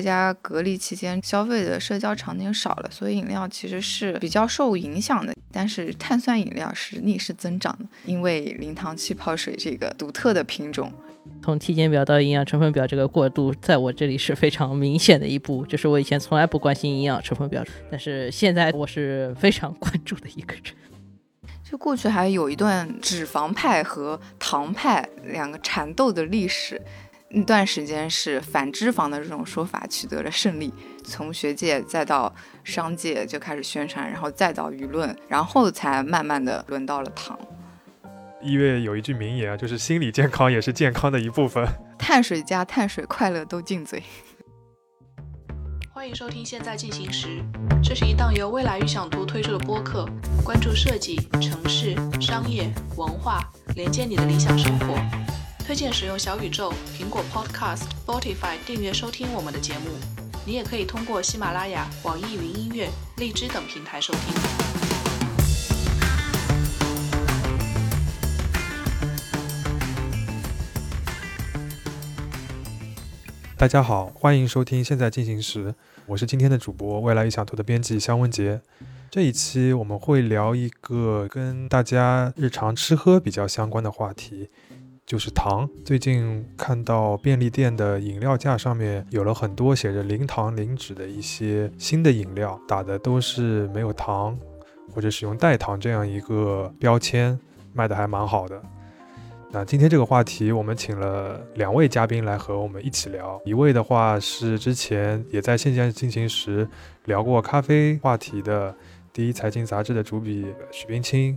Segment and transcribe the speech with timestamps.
[0.00, 5.34] 大家隔离期间消费的社交场景少了，所以饮料其实是比较受影响的。
[5.52, 10.90] 但是碳酸饮料是逆势增长的，因为零糖气泡水这个独特的品种。
[11.42, 15.66] 从体检表到营养成分表这个过渡，在我这里是非常明显的一步。
[15.66, 20.62] 就是我以前从来不关心营养成分表，但是现在我是非常关注的一个人。
[21.62, 26.80] 就过去还有一段脂肪派和糖派两个缠斗的历史，
[27.32, 30.74] 那段时间是反脂肪的这种说法取得了胜利，
[31.04, 37.38] 从学界再到商界就开始宣传，然后再到舆论，然后才慢慢的轮到了糖。
[38.42, 41.64] 一月有一句名言啊，就是心理健康也是健康的一部分。
[41.96, 44.02] 碳水加碳水，快乐都进嘴。
[45.92, 47.28] 欢迎收听《现在进行时》，
[47.80, 50.04] 这是一档由未来预想图推出的播客，
[50.42, 53.40] 关注设计、城市、商业、文化，
[53.76, 54.96] 连接你的理想生活。
[55.66, 59.90] 推荐使用小宇宙、苹果 Podcast、Spotify 订阅收听我们的节目。
[60.44, 64.34] 你也可以通过喜马拉雅、网易云音乐、荔枝等平台收听。
[73.56, 75.66] 大家好，欢迎收听《现在进行时》，
[76.06, 78.62] 我是今天的主播，未来预想图的编辑肖文杰。
[79.10, 84.48] 这一期我们会聊一个跟大家日常吃喝比较相关的话题，
[85.10, 85.68] 就是糖。
[85.84, 94.38] 最近看到便利店的饮料架上面有了很多写着零糖零脂的一些新的饮料，打的都是没有糖
[94.94, 97.36] 或者使用代糖这样一个标签，
[97.72, 98.62] 卖的还蛮好的。
[99.50, 103.42] 那今天这个话题，我们请了两位嘉宾来和我们一起聊。
[103.44, 106.68] 一位的话是之前也在现在进行时
[107.06, 108.72] 聊过咖啡话题的
[109.12, 111.36] 第一财经杂志的主笔许冰清，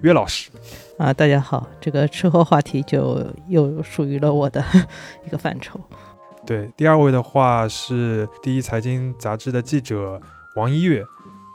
[0.00, 0.50] 岳老师。
[0.96, 4.64] 啊，大家好，这个吃喝话题就又属于了我的
[5.26, 5.80] 一个范畴。
[6.46, 10.20] 对，第二位的话是第一财经杂志的记者
[10.56, 11.04] 王一月，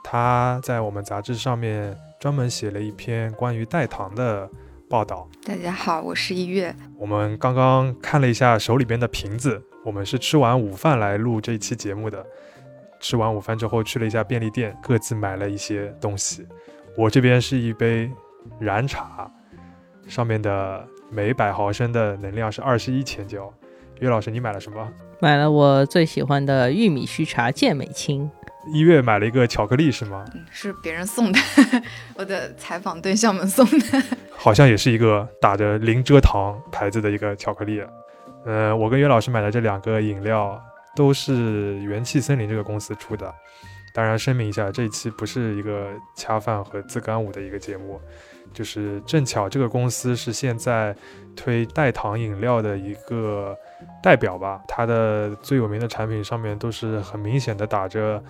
[0.03, 4.49] 他在我们杂志上面专门写了一篇关于代糖的。
[4.89, 6.75] 报道，大家好，我是一月。
[6.99, 12.23] 我们刚刚看了一下手里边的瓶子，我们是吃完午饭来录这一期节目的。
[12.99, 16.45] 吃完午饭之后去了一下便利店，各自买了一些东西。
[16.95, 18.11] 我这边是一杯
[18.59, 19.30] 燃茶，
[20.08, 23.52] 上面的每百毫升的能量是二十一千焦。
[23.99, 24.87] 岳老师，你买了什么？
[25.20, 28.30] 买了我最喜欢的玉米须茶健美清。
[28.73, 30.26] 一月买了一个巧克力是吗？
[30.49, 31.39] 是别人送的，
[32.15, 34.04] 我的采访对象们送的。
[34.36, 37.81] 好像也是一个打着零蔗糖牌子的一个巧克力。
[38.45, 40.61] 嗯，我跟岳老师买的这两个饮料
[40.95, 43.33] 都是元气森林这个公司出的。
[43.93, 48.02] 当然，声明一下，这一期不是一个恰饭和自干舞的一个节目，
[48.52, 50.95] 就是正巧这个公司是现在
[51.36, 53.55] 推代糖饮料的一个
[54.02, 54.59] 代表吧。
[54.67, 58.21] 它的最有名的产品上面都是很明显的打着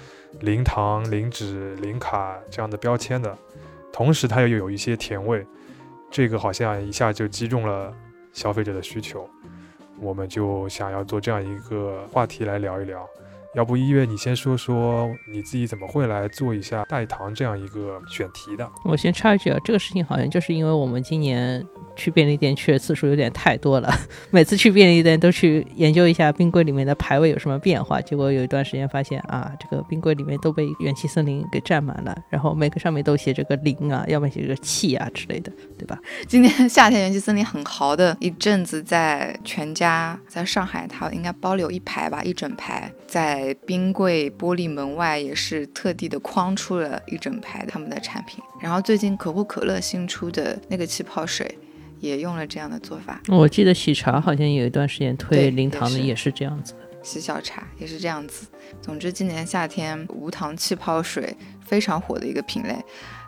[0.41, 3.33] 零糖、零脂、零卡这样的标签的，
[3.93, 5.45] 同时它又有一些甜味。
[6.11, 7.91] 这个好像一下就击中了
[8.33, 9.29] 消费者的需求，
[9.97, 13.07] 我们就想要做这样一个话题来聊一聊。
[13.55, 18.69] 要不一月，你先说说你自己怎么会来做一下代糖这样一个选题的？
[18.83, 21.65] 我先插一句啊，这个事情好像就是因为我们今年。
[21.95, 23.93] 去便利店 去的次数有点太多了，
[24.31, 28.01] 每次去便利店都去研究一下冰柜里面的排位有什么变化。
[28.01, 35.99] 结果有一段时间发现啊，这个冰柜里面都被元气森林给占满了，然后每个上面都写着个零啊，要么写着气啊之类的，对吧？
[36.27, 48.43] 今年夏天元气森林很豪的一阵子，在全家在上海，它应该包了有一排吧，一整排，在冰柜玻璃门外也是特地的框出了一整排他们的产品。
[48.61, 51.57] 然后最近可口可乐新出的那个气泡水。
[52.03, 53.21] 也用了这样的做法。
[53.29, 56.79] 我记得喜茶好像有一段时间推零糖的，也是这样子的。
[57.01, 58.45] 喜小茶也是这样子。
[58.81, 62.75] 总之，今年夏天无糖气泡水非常火的一个品类。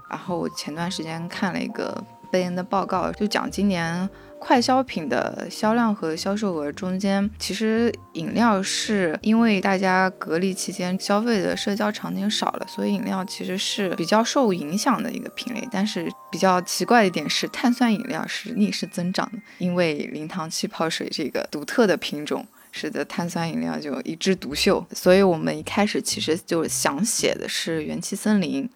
[0.10, 4.10] 然后我前段时间看了一个贝恩的报告，就讲今年。
[4.46, 15.68] 快消品的销量和销售额中间，其实饮料是因为大家隔离期间消费的社交场景少了，所以饮料其实是比较受影响的一个品类。
[15.72, 24.86] 但是比较奇怪的一点是，碳酸饮料是逆势增长的，因为零糖气泡水这个独特的品种，使得碳酸饮料就一枝独秀。
[24.92, 28.70] 所以我们一开始其实就想写的是元气森林，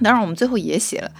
[0.00, 1.10] 当然我们最后也写了。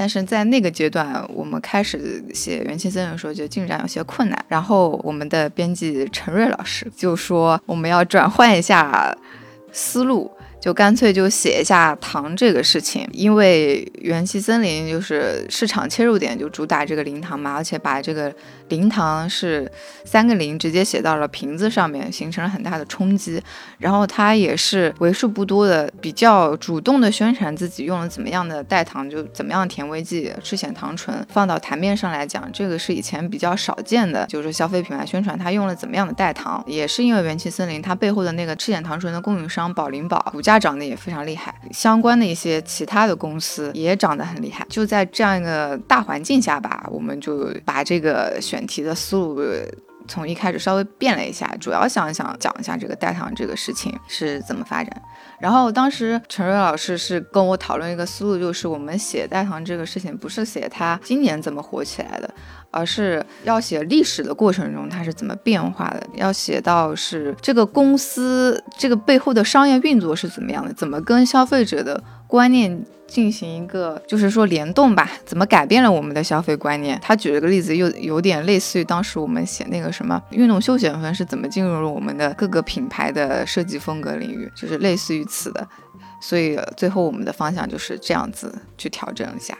[0.00, 4.44] 但是在那个阶段，我们开始写元气森林的时候，就进展有些困难。
[4.48, 9.14] 然后我们的编辑陈瑞老师就说，我们要转换一下
[9.72, 10.30] 思路，
[10.60, 18.32] 就干脆就写一下糖这个事情，因为元气森林就是市场切入点就主打这个零糖嘛，而且把这个
[18.68, 19.70] 零糖是
[20.04, 23.42] 三个零直接写到了瓶子上面，形成了很大的冲击。
[23.78, 49.40] 然后它也是为数不多的比较主动的宣传自己用了怎么样的代糖，就怎么样甜味剂、赤藓糖醇放到台面上来讲，这个是以前比较少见的，就是消费品牌宣传它用了怎么样的代糖，也是因为元气森林它背后的那个赤藓糖醇的供应商宝灵宝股价涨得也非常厉害，相关的一些其他的公司也涨得很厉害，就在这样一个大环境下吧，我们就把这个选题的思路。
[50.10, 55.02] 从一开始稍微变了一下，主要想想讲一下这个代糖这个事情是怎么发展。
[55.38, 62.28] 然后当时陈瑞老师是跟我讨论一个思路，就是我们写代糖这个事情，不是写它今年怎么火起来的，
[62.72, 72.82] 而是要写历史的过程中它是怎么变化的，要写到是这个公司这个背后的商业运作是怎么样的，怎么跟消费者的观念。
[73.10, 76.96] 进行一个就是说联动吧，怎么改变了我们的消费观念？
[77.02, 85.68] 他举了个例子，又有点类似于当时我们写那个什么运动休闲风是怎么进入了我们的各个品牌的设计风格领域，就是类似于此的。
[86.22, 89.58] 所以最后我们的方向就是这样子去调整一下。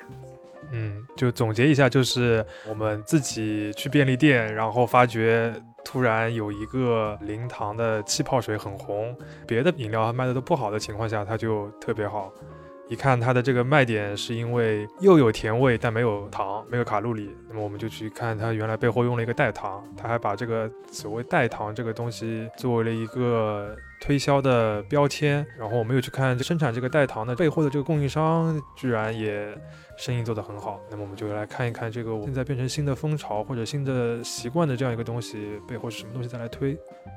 [0.70, 5.52] 嗯，就总结一下，就是我们自己去便利店，然后发觉
[5.84, 9.12] 突然有一个零糖的气泡水很红，
[9.44, 12.30] 别的饮料卖的都不好的情况下，它就特别好。
[12.90, 29.56] 一看它的这个卖点是因为又有甜味，但没有糖，没有卡路里，那么我们就去看它原来背后用了一个代糖，它还把这个所谓代糖这个东西作为了一个推销的标签，然后我们又去看生产这个代糖的背后的这个供应商，居然也
[29.96, 36.74] 生意做得很好，那么我们就来看一看这个现在变成新的风潮或者新的习惯的这样一个东西背后是什么东西再来推，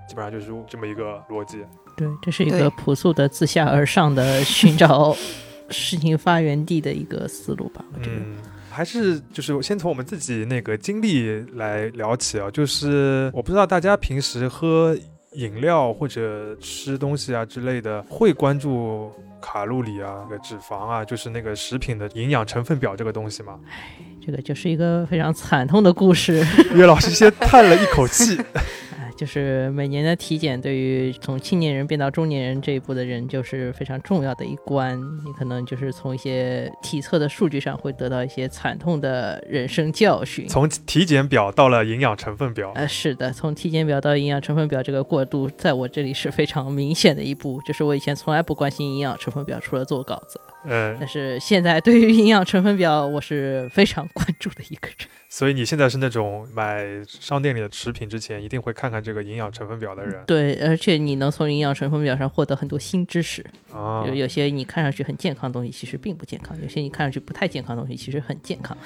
[0.08, 1.66] 基本上就是这么一个逻辑。
[1.98, 5.16] 对，这是一个朴素的自下而上的寻找。
[5.70, 8.22] 事情发源地的一个思路吧，我觉得
[8.70, 14.98] 还是就是先从我们自己那个经历来聊起啊，就是我不知道大家平时喝
[15.34, 19.12] 饮料或者吃东西啊之类的，会关注
[19.42, 23.60] 卡路里啊、那个脂肪啊，就是那个食品的营养成分表这个东西吗？
[23.68, 23.96] 唉，
[24.26, 26.46] 这个就是一个非常惨痛的故事。
[26.74, 28.40] 岳老师先叹了一口气。
[29.24, 35.00] 就是每年的体检，对于从青年人变到中年人这一步的人，就是非常重要的一关。
[35.26, 40.46] 你可能就是从一些体测的数据上会得到一些惨痛的人生教训。
[40.50, 47.62] 从体检表到了营养成分表，呃，是的，从体检表到营养成分表这个过渡，在我这里是非常明显的一步。
[47.66, 50.38] 就是我以前从来不关心营养成分表，除了做稿子。
[50.66, 54.98] 嗯，但是现在对于营养成分表，我是非常关注的一个人。
[55.30, 60.24] 所以你现在是那种买商店里的食品之前一定会看看这个营养成分表的人。
[60.28, 63.44] 对，而且你能从营养成分表上获得很多新知识。
[63.74, 68.78] 啊，有有些你看上去很健康的东西，其实并不健康；有些你看上去不太健康的东西，其实很健康。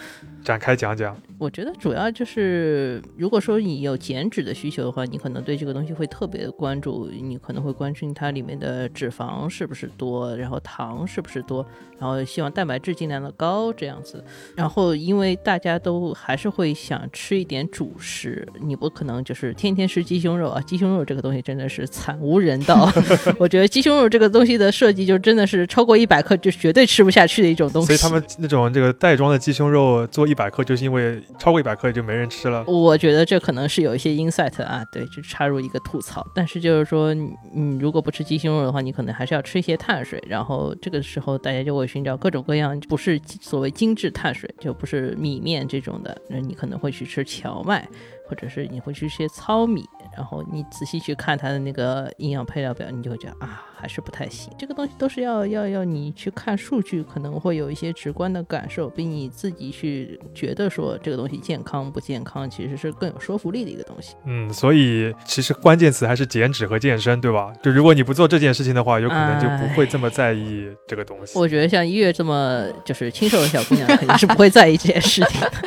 [0.42, 1.18] 展开讲讲。
[1.38, 7.10] 我觉得主要就是，如果说你有减脂的需求的话，你可能对这个东西会特别的关注。
[7.12, 11.67] 你可能会关心它里面的脂肪是不是多，然后糖是不是多，
[12.00, 14.24] 然后希望蛋白质尽量的高这样子。
[14.56, 20.62] 然后因为大家都还是会想吃一点主食，你不可能就是天天吃鸡胸肉啊！
[20.62, 22.92] 鸡胸肉这个东西真的是惨无人道。
[23.40, 27.88] 我觉得鸡胸肉这个东西的设计就真的是超过一百克就绝对吃不下去的一种东西。
[27.88, 32.64] 所以他们那种这个袋装的鸡胸肉做一百克，就是因为超过一百克就没人吃了。
[32.66, 36.26] 我觉得这可能是有一些 insight 啊，对，就插入一个吐槽。
[36.36, 40.24] 但是就是说，你如果不吃鸡胸肉的话，你可能还是要吃一些碳水。
[40.28, 47.88] 然后这个时候大家就会寻找各种各样不是所谓精致碳水，就不是米面这种的，那你可能会去吃荞麦，
[48.28, 49.84] 或者是你会去吃些糙米。
[50.18, 54.52] 然后你仔细去看它的那个营养配料表，你就会觉得啊，还是不太行。
[54.58, 64.16] 这个东西都是要要要你去看数据，可能会有一些直观的感受，比你自己去觉得说这个东西健康不健康，其实是更有说服力的一个东西。
[64.26, 67.54] 嗯，所以其实关键词还是减脂和健身，对吧？
[67.62, 71.38] 就如果你不做这件事情的话，有可能就不会这么在意这个东西。
[71.38, 75.52] 我觉得像一月这么就是清瘦的小姑娘，肯定是不会在意这件事情的。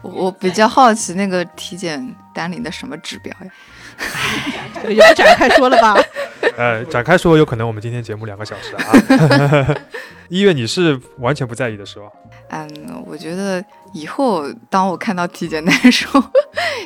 [0.02, 2.02] 我比较好奇那个体检
[2.40, 3.52] 单里的什么指标呀？
[4.88, 5.94] 也不展开说了吧。
[6.56, 9.76] 呃，展开说有可能我们今天节目两个小时啊。
[10.30, 12.06] 一月你是完全不在意的是吧？
[12.50, 16.22] 嗯，我觉得以后当我看到体检单的时候，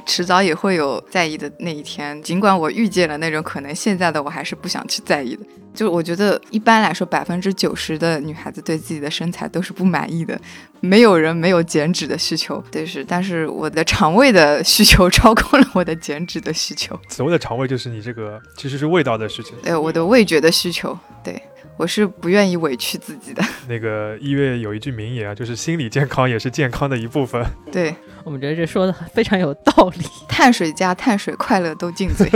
[0.07, 2.21] 迟早也会有在意的那一天。
[2.23, 5.45] 尽管我预见了那种可能，现在的我还是不想去在意的。
[5.75, 10.41] 就我觉得一般来说，百分之九十的女孩子对自己的身材都是不满意的，
[10.81, 12.63] 没有人没有减脂的需求。
[12.71, 16.99] 对，是，但是我的肠胃的需求超过了我的减脂的需求。
[17.09, 19.55] 所谓的肠胃就是你这个其实是味道的事情。
[19.63, 20.97] 对，我的味觉的需求。
[21.23, 21.43] 对。
[21.76, 23.43] 我是不愿意委屈自己的。
[23.69, 27.45] 那个一月有一句名言啊，就是心理健康也是健康的一部分。
[27.73, 30.04] 对，我们觉得这说的非常有道理。
[30.28, 32.31] 碳水加碳水，快乐都进嘴。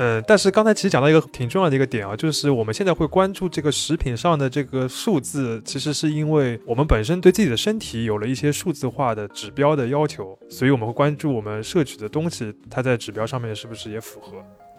[0.00, 14.36] 嗯，但是刚才其实讲到一个挺重要的一个点啊，就是我们现在会关注这个食品上的这个数字，其实是因为我们本身对自己的身体有了一些数字化的指标的要求，所以我们会关注我们摄取的东西，它在指标上面是不是也符合。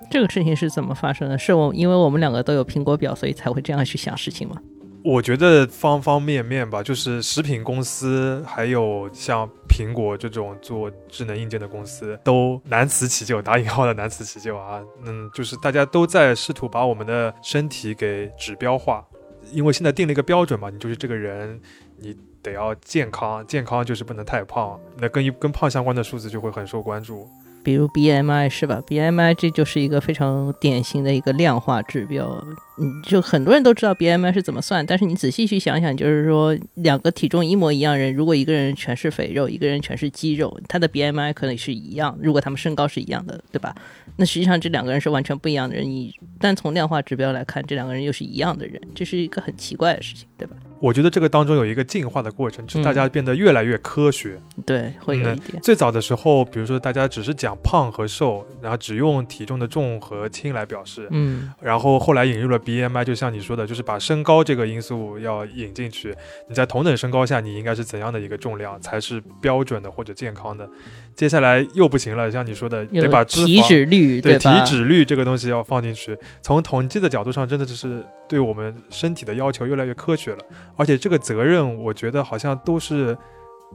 [0.10, 1.38] 这个事情是怎么发生的？
[1.38, 4.56] 是我因为我们两个都有苹果表，所以才会这样去想事情吗？
[5.02, 14.82] 我觉得方方面面吧，就是食品公司，还有像苹果这种做智能硬件的公司，都难辞其咎，打引号的难辞其咎啊。
[15.06, 19.06] 嗯，就是大家都在试图把我们的身体给指标化，
[19.54, 21.58] 因为现在定了一个标准嘛，你就是这个人，
[21.98, 22.14] 你
[22.44, 27.26] 得要健康，健康就是不能太胖，那跟一跟胖相关的数字就会很受关注。
[27.70, 32.44] 比如 BMI 是吧？BMI 这就是一个非常典型的一个量化指标。
[32.80, 42.18] 嗯，就很多人都知道 BMI 是怎么算，但是你仔细去想想，就是说两个体重一模一样人，如果一个人全是肥肉，一个人全是肌肉，他的 BMI 可能是一样。
[42.20, 43.76] 如果他们身高是一样的，对吧？
[44.16, 45.88] 那实际上这两个人是完全不一样的人。
[45.88, 50.56] 你但从量化指标来看，这两个人又是一样的人，这是一个很奇怪的事情，对吧？
[50.80, 54.40] 我觉得这个当中有一个进化的过程，就是大家变得越来越科学。
[54.66, 55.62] 对，会有一点。
[55.62, 61.08] 最早的时候，比如说大家只是讲胖和瘦，然后只用体重的重和轻来表示。
[61.12, 61.52] 嗯。
[61.62, 66.16] 然后后来引入了 BMI，就像你说的，就是把身高这个因素要引进去。
[66.48, 70.70] 你在同等身高下，你应该是怎样的一个重量才是标准的或者健康的？
[71.16, 76.18] 接下来又不行了，像你说的，得把体脂率对体脂率这个东西要放进去。
[76.42, 80.38] 从统计的角度上，真的就是对我们身体的要求越来越科学了。
[80.80, 83.16] 而且这个责任，我觉得好像都是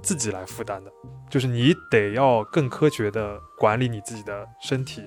[0.02, 0.90] 自己来负担的，
[1.28, 5.02] 就是你得要更科学的管理你自己的身体，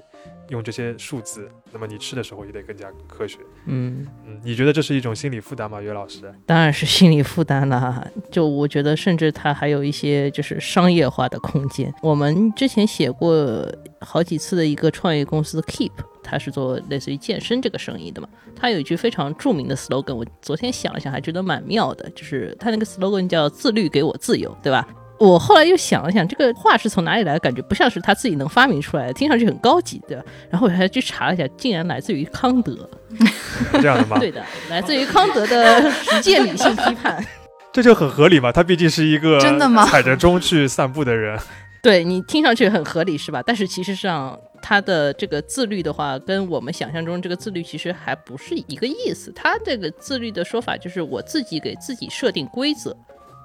[0.50, 1.50] 用这些数字。
[1.72, 3.40] 那么你吃的时候也得更加科学。
[3.66, 6.34] 嗯嗯，你觉得这是一种心理负担吗，岳老师？
[6.46, 8.10] 当然是心理负担了。
[8.32, 11.94] 就我觉得，甚至它还有一些就是商业化的空间。
[12.02, 13.66] 我们之前写过
[14.02, 15.92] 好几次的一个创业公司 Keep。
[16.30, 18.28] 它是做类似于健身这个生意的嘛？
[18.54, 24.86] 它有一句非常著名的 slogan，我昨天想了想，还觉得蛮妙的，就是它那个 slogan 叫“自律给我自由”，对吧？
[25.20, 27.40] 我后来又想了想，这个话是从哪里来？
[27.40, 30.24] 感觉不像是他自己能发明出来的，听上去很高级，对吧？
[30.50, 32.90] 然后我还去查了一下，竟然来自于康德，
[33.82, 34.18] 这样的吗？
[34.22, 37.24] 对的，来自于康德的实践理性批判，
[37.74, 38.52] 这就很合理嘛？
[38.52, 39.86] 他毕竟是一个真的吗？
[39.86, 41.40] 踩着钟去散步的人。
[41.82, 43.42] 对你听上去很合理是吧？
[43.46, 49.32] 但是其实上他的这个自律的话，跟我们想象中这个自律其实还不是一个意思。
[49.34, 52.98] 他这个自律的说法就是我自己给自己设定规则，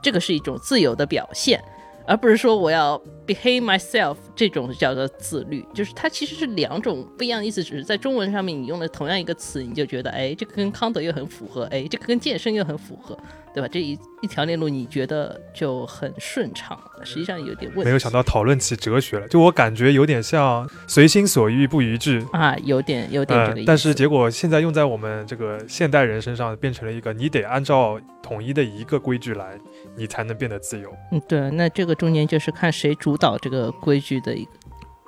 [0.03, 1.63] 这个是一种自由的表现，
[2.07, 5.65] 而不是说我要 behave myself 这种叫做自律。
[5.73, 13.17] 就是它其实是两种不一样的意思，只是在中文上面你用了同样一个词，你就觉得哎，这个跟康德又很符合，哎，这个跟健身又很符合。
[13.55, 13.69] 对吧？
[13.71, 17.85] 这一一条链路你觉得就很顺畅，实际上有点问题。
[17.85, 23.67] 没有想到讨论起哲学了，就我感觉有点像随心所欲不逾矩啊，有点有点这个意思。
[23.67, 29.59] 但是结果现在用在我们这个现代人身上，变成了一个你得按照统一的一个规矩来，
[29.97, 30.93] 你才能变得自由。
[31.11, 31.51] 嗯，对。
[31.51, 34.51] 那这个中间就是看谁主导这个规矩的一个。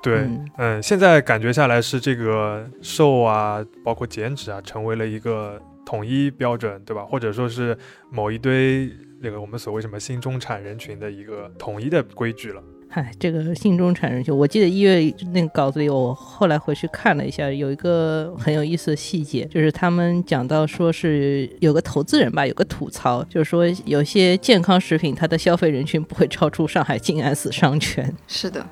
[0.01, 5.61] 对，嗯，现在感觉下来是这个瘦啊，包括减脂啊，成为了一个。
[5.87, 7.05] 统一标准，对吧？
[7.05, 7.77] 或者说是
[8.09, 12.63] 某一堆那个我们所谓什么新中产人群的一个统一的规矩了。
[12.95, 28.09] 嗨，这个信中产人就，我记得一月那个稿子里，我后来回去看了一下，有一个很有意思的细节，就是他们讲到说是有个投资人吧，有个吐槽，就是说有些健康食品它的消费人群不会超出上海静安寺商圈。
[28.29, 28.65] 是的，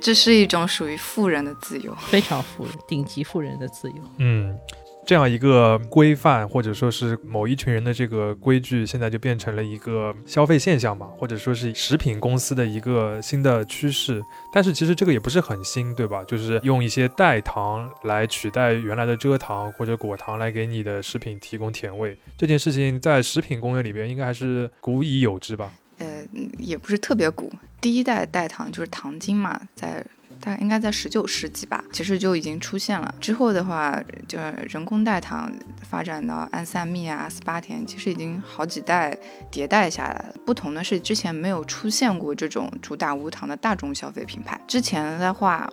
[0.00, 3.94] 这是一种属于富人的自由，非常富人，顶级富人的自由。
[4.18, 4.58] 嗯。
[5.04, 14.22] 这样一个规范，或者说是某一群人的这个规矩，现在就变成了一个消费现象嘛，或者说是食品公司的一个新的趋势。
[14.52, 16.22] 但是其实这个也不是很新，对吧？
[16.24, 25.72] 就是用一些代糖来取代原来的蔗糖或者果糖来给你的食品提供甜味，这件事情在食品工业里边应该还是古已有之吧？
[25.98, 26.24] 呃，
[26.58, 30.04] 也不是特别古，第一代代糖就是糖精嘛，在。
[30.44, 33.14] 大概应该在十九世纪吧，其实就已经出现了。
[33.20, 33.96] 之后的话，
[34.26, 35.52] 就是人工代糖
[35.88, 39.16] 发展到安赛蜜啊、阿斯巴甜，其实已经好几代
[39.52, 40.34] 迭代下来了。
[40.44, 44.60] 不同的是，之前没有出现过这种主打无糖的大众消费品牌。
[44.66, 45.70] 之前的话，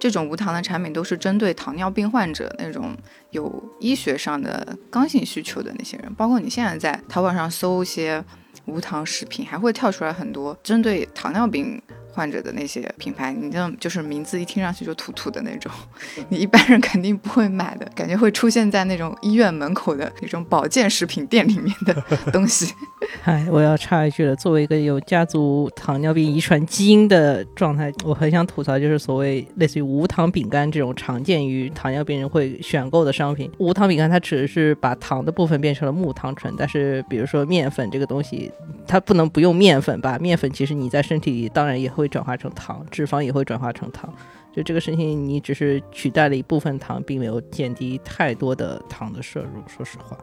[0.00, 2.96] 这种无糖的产品都是针对糖尿病患者那种
[3.32, 6.14] 有医学上的刚性需求的那些人。
[6.14, 8.24] 包括你现在在淘宝上搜一些。
[8.66, 11.80] 无糖食品，还会跳出来很多针对糖尿病
[12.12, 15.70] 患者的那些品牌，你这就是名字一听上去就土土的那种，
[16.30, 21.94] 你一般人肯定不会买的，感觉会出现在那种医院门口的那种保健食品店里面的
[22.32, 22.72] 东西。
[23.24, 33.50] 哎，我要插一句了，作为一个有家族糖尿病遗传基因的状态，我很想吐槽，就是所谓类似于无糖饼干这种常见于糖尿病人会选购的商品。
[33.58, 38.50] 无糖饼干它只是把糖的部分变成了木糖醇，但是比如说面粉这个东西，
[38.86, 40.18] 它不能不用面粉吧？
[40.18, 44.12] 面粉其实你在身体里当然也会转化成糖，脂肪也会转化成糖。
[44.54, 49.62] 就这个事情，你只是取代了一部分糖，并没有减低太多的糖的摄入。
[49.68, 50.16] 说实话，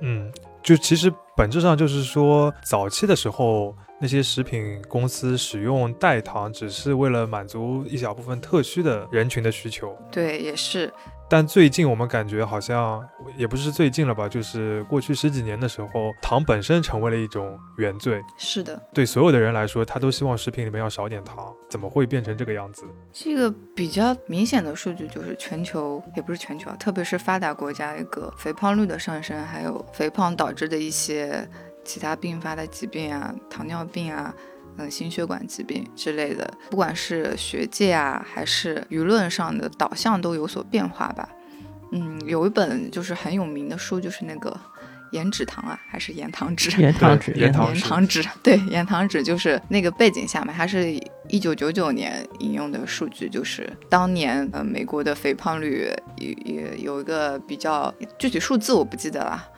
[0.00, 0.32] 嗯，
[0.62, 9.96] 就其实本质上就是说，早期的时候那些食品公司使用代糖，只是为了满足一小部分特需的人群的需求。
[10.12, 10.92] 对，也是。
[11.30, 18.20] 但最近我们感觉好像也不是最近了吧，就是过去十几年的时候，糖本身成为了一种原罪。
[18.36, 22.82] 是的，对所有的人来说，他都希望食品里面要少点糖，怎么会变成这个样子？
[23.12, 31.48] 这个比较明显的数据就是全球，也不是全球啊，特别是发达国家一个肥胖率的上升，还有肥胖导致的一些
[31.84, 34.34] 其他并发的疾病啊，糖尿病啊。
[34.78, 41.28] 嗯，心血管疾病之类的，不管是学界啊，还是舆论上的导向都有所变化吧。
[41.92, 44.58] 嗯，有一本就是很有名的书，就是那个
[45.12, 46.70] 盐脂糖啊，还是盐糖脂？
[46.80, 48.24] 盐糖脂，盐糖盐糖脂。
[48.42, 50.92] 对，盐糖脂就是那个背景下面，它是
[51.28, 59.48] 一九九九年引用的数据，就是当年呃美国的肥胖率也也有一个比较具体数字我不记得了。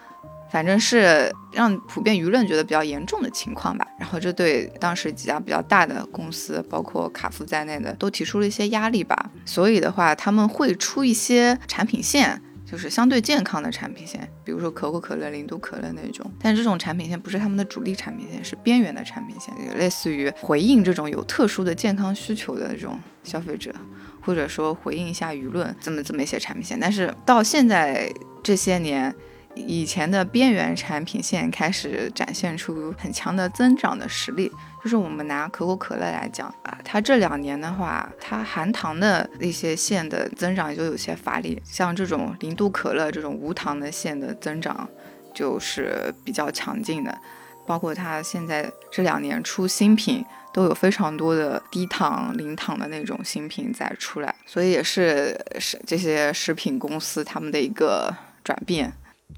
[0.53, 9.31] 反正是让普遍舆论觉得比较严重的情况吧，然后这对当时几家比较大的公司，包括卡夫在内的，都提出了一些压力吧。
[9.47, 12.39] 所以的话，他们会出一些产品线，
[12.71, 16.31] 就是相对健康的产品线，比如说可口可乐、零度可乐那种。
[16.39, 23.75] 但这种产品线不是他们的主力产品线，是边缘的产品线，就类似于回应这种有特殊的健康需求的这种消费者，
[24.21, 26.79] 或者说回应一下舆论这么这么一些产品线。
[26.79, 29.15] 但是到现在这些年。
[29.55, 34.51] 以前的边缘产品线开始展现出很强的增长的实力，
[34.83, 44.89] 就是我们拿可口可乐来讲啊，它这两年的话，它含糖的一些线的增长就有些乏力，像这种零度可乐这种无糖的线的增长
[45.35, 47.19] 就是比较强劲的，
[47.67, 50.25] 包括它现在这两年出新品
[50.55, 58.91] 都有非常多的低糖、零糖的那种新品在出来，所以也是是这些食品公司他们的一个转变。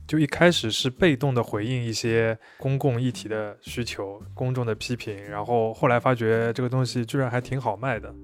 [0.06, 8.14] 就一开始是被动的回应一些公共议题的需求、公众的批评，然后后来发觉这个东西居然还挺好卖的。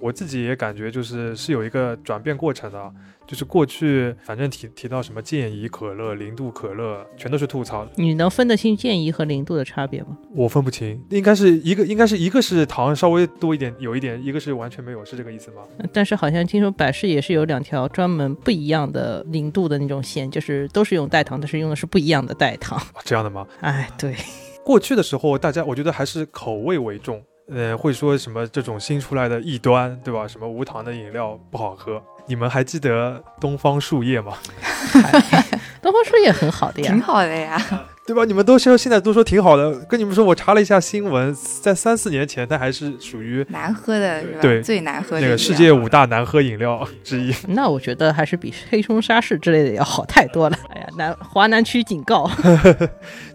[0.00, 2.92] 我自己也感觉就是是有一个转变过程的。
[3.26, 7.86] 就是过去，反正提提到什么健怡可乐、零度可乐，全都是吐槽。
[7.96, 10.16] 你能分得清健怡和零度的差别吗？
[10.34, 15.60] 我分不清，应该是一个，应该是一个是糖稍微多一点，有一点，一个是完全没有，是这个意思吗？
[15.92, 22.80] 但是好像听说百事也是有两条专门不一样的零度的那种线，就是都是用代糖，但是用的是不一样的代糖。
[23.04, 23.46] 这样的吗？
[23.60, 24.16] 哎，对，
[24.64, 30.26] 过去的时候，大家我觉得还是口味为重，呃，会说什么这种新出来的异端，对吧？
[30.28, 32.02] 什么无糖的饮料不好喝。
[32.26, 34.34] 你们还记得东方树叶吗？
[35.80, 37.58] 东方树叶很好的呀，挺好的呀，
[38.08, 38.24] 对吧？
[38.24, 47.34] 你们都说现在都说挺好的，跟你们说，我查了一下新闻，在三四年前，它还是属于难喝的，对，最难喝的那个世界五大难喝饮料之一。
[47.52, 50.58] 那我觉得还是比黑松沙士之类的要好太多了。
[50.70, 52.30] 哎呀，南华南区警告，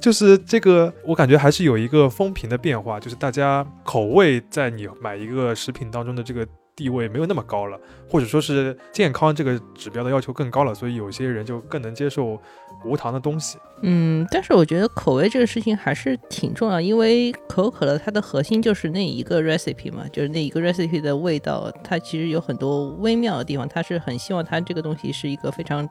[0.02, 6.44] 就是这个，我感觉还是有一个风评的变化，就是大家口味在你买一个食品当中的这个。
[6.76, 12.40] 地位没有那么高了，或者说是健康这个指标的要求更高了，所以有些人就更能接受
[12.84, 13.58] 无糖的东西。
[13.82, 25.88] 嗯，但是我觉得口味这个事情还是挺重要，因为可口可乐它的核心就是那一个 recipe 嘛，就是那一个 recipe 的味道，它其实有很多微妙的地方，它是很希望它这个东西是一个非常。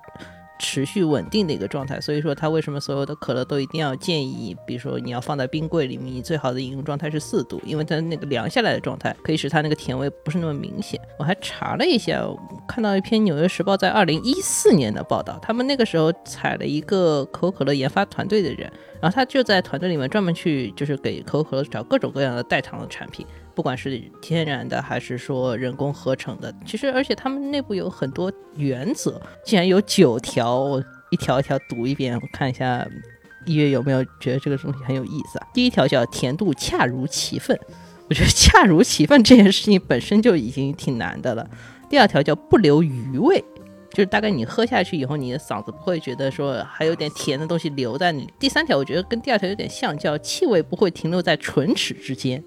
[0.62, 11.00] 持续稳定的一个状态，所以说它为什么所有的可乐都一定要建议，比如说你要放在冰柜里面，你最好的饮用状态是四度，因为它那个凉下来的状态可以使它那个甜味不是那么明显。
[11.18, 12.24] 我还查了一下，
[12.68, 23.26] 看到一篇《纽约时报》在二零一四年的报道，他们那个时候采了一个可口可乐研发团队的人，然后他就在团队里面专门去就是给可口可乐找各种各样的代糖的产品。
[23.54, 32.86] 不管是天然的还是说人工合成的，其实而且他们内部有很多原则，竟然有九条，我一条一条读一遍，我看一下
[33.44, 35.46] 一月有没有觉得这个东西很有意思啊？
[35.52, 37.58] 第一条叫甜度恰如其分，
[38.08, 41.48] 我觉得恰如其分这件事情本身就已经挺难的了。
[41.90, 43.44] 第二条叫不留余味，
[43.90, 48.26] 就是大概你喝下去以后，你的嗓子不会觉得说还有点甜的东西留在你。
[48.38, 52.42] 第三条我觉得跟第二条有点像，叫气味不会停留在唇齿之间，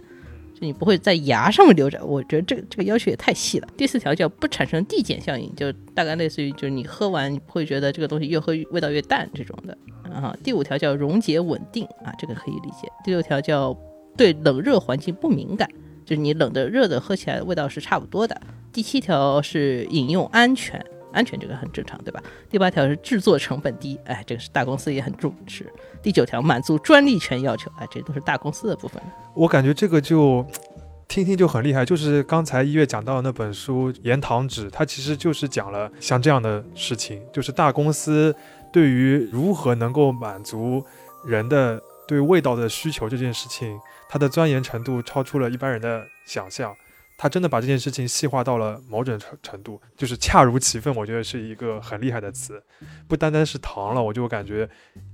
[0.56, 2.04] 就你不会在牙上面留着。
[2.04, 3.68] 我觉得这个这个要求也太细了。
[3.78, 9.78] 第四条叫不产生递减效应，就大概类似于就是你喝完你不会觉得这个东西越喝味道越淡这种的。
[10.12, 12.90] 啊，第五条叫溶解稳定啊，这个可以理解。
[13.04, 13.78] 第六条叫
[14.16, 15.70] 对冷热环境不敏感，
[16.06, 18.40] 就是你冷的热的喝起来味道是差不多的。
[18.72, 22.24] 第七条是饮用安全，安全这个很正常，对吧？
[22.50, 25.70] 第八条是制作成本低，哎，这个是大公司也很重视。
[26.06, 29.02] 第九条满足专利权要求，哎，这都是大公司的部分。
[29.34, 30.46] 我感觉这个就
[31.10, 38.36] 听听就很厉害，就是刚才一月讲到的那本书《盐糖纸》，它其实就是讲了像这样的事情，就是大公司
[38.72, 40.86] 对于如何能够满足
[41.26, 43.76] 人的对味道的需求这件事情，
[44.08, 46.72] 它的钻研程度超出了一般人的想象。
[47.18, 50.94] 他真的把这件事情细化到了某种程程度，就是恰如其分。
[50.96, 52.62] 我觉得是一个很厉害的词，
[53.08, 54.70] 不单单是糖了，我就感觉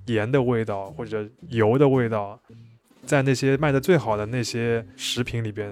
[0.07, 2.41] 盐的味道或者油的味道，
[3.05, 5.71] 在那些卖的最好的那些食品里边，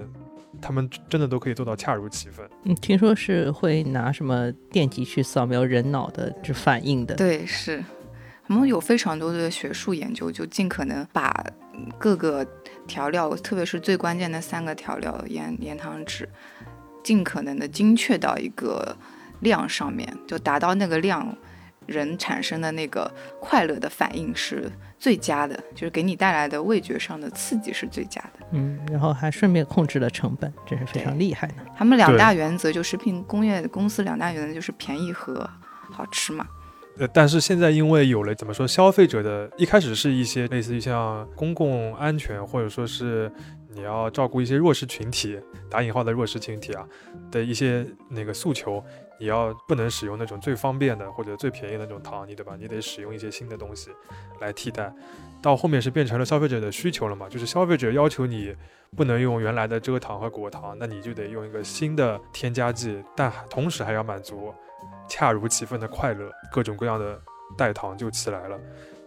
[0.62, 2.48] 他们真的都可以做到恰如其分。
[2.64, 7.16] 嗯，听说是会拿什么电极去扫描人脑的这反应的。
[7.16, 7.84] 对，是，
[8.46, 11.44] 我们有非常多的学术研究，就尽可能把
[11.98, 12.46] 各个。
[12.86, 16.28] 调料，特别是最关键的三个调料盐、盐、糖、脂，
[17.04, 18.96] 尽可能的精确到一个
[19.40, 21.36] 量上面，就达到那个量，
[21.86, 28.46] 人产生的那个快乐的反应是最佳的，就是给你带来的味觉上的刺激是最佳的。
[28.50, 31.62] 嗯，然后还顺便控制了成本，真是非常厉害呢。
[31.76, 35.48] 他们两大原则，就食品工业公司两大原则就是便宜和
[35.92, 36.44] 好吃嘛。
[37.00, 43.32] 呃，但是现在因为有了怎么说，消费者的一开始是一些类似于像公共安全，或者说是
[43.74, 46.86] 你要照顾一些弱势群体（打引号的弱势群体啊）
[47.32, 48.84] 的一些那个诉求，
[49.18, 52.54] 你要不能使用那种最方便的或者最便宜的那种糖，你对吧？
[52.60, 53.88] 你得使用一些新的东西
[54.38, 54.92] 来替代。
[55.40, 57.30] 到后面是变成了消费者的需求了嘛？
[57.30, 58.54] 就是消费者要求你
[58.94, 64.52] 不能用原来的蔗糖和果糖，那你就得用一个新的添加剂，但同时还要满足。
[65.10, 67.20] 恰如其分的快乐，各种各样的
[67.58, 68.58] 代糖就起来了。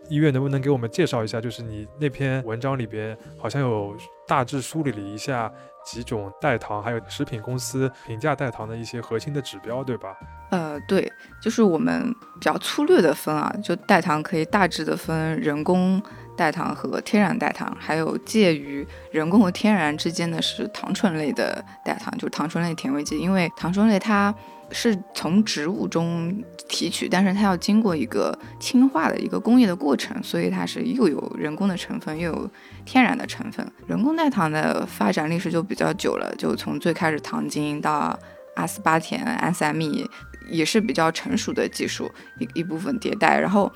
[0.09, 1.39] 医院能不能给我们介绍一下？
[1.39, 3.95] 就是你那篇文章里边好像有
[4.27, 5.49] 大致梳理了一下
[5.85, 10.13] 几种代糖，还有食品公司评价代糖的一些核心的指标，对吧？
[10.51, 11.09] 呃，对，
[11.41, 16.03] 就是我们比较粗略的分啊，就代糖可以大致的分人工
[16.35, 24.35] 代糖和天然代糖，还有介于人工和天然之间的是糖醇类的代糖，就是糖醇类甜味剂，因为糖醇类它。
[24.73, 32.49] 是从植物中提取，但是它要经过一个氢化的一个工业的过程，所以它是又有人工的成分，又有
[32.83, 33.65] 天然的成分。
[33.87, 38.17] 人工代糖的发展历史就比较久了，就从最开始糖精到
[38.55, 40.09] 阿斯巴甜、安赛蜜，
[40.49, 43.39] 也是比较成熟的技术一一部分迭代。
[43.39, 43.71] 然后，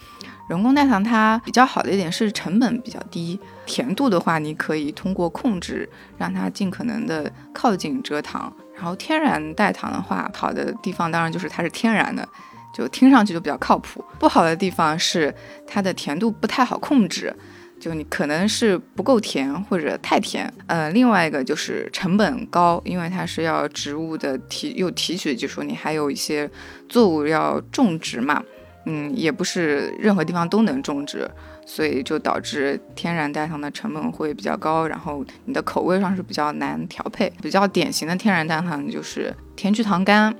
[0.50, 8.52] 人工代糖它比较好的一点是成本比较低，甜度的话你可以通过控制让它尽可能的靠近蔗糖。
[8.76, 12.28] 然后天然代糖的话，好的地方当然就是它是天然的，
[12.74, 14.04] 就听上去就比较靠谱。
[14.20, 15.34] 不好的地方是
[15.66, 17.36] 它的甜度不太好控制，
[17.80, 20.52] 就你可能是不够甜或者太甜。
[20.68, 26.50] 呃，另外一个就是成本高，因为它是要植物的提又提取技术，你还有一些
[26.90, 28.44] 作物要种植嘛，
[28.86, 31.30] 嗯，也不是任何地方都能种植。
[31.70, 37.30] 所以就导致天然代糖的成本会比较高，然后你的口味上是比较难调配。
[37.42, 40.34] 比较典型的天然代糖就是甜菊糖苷、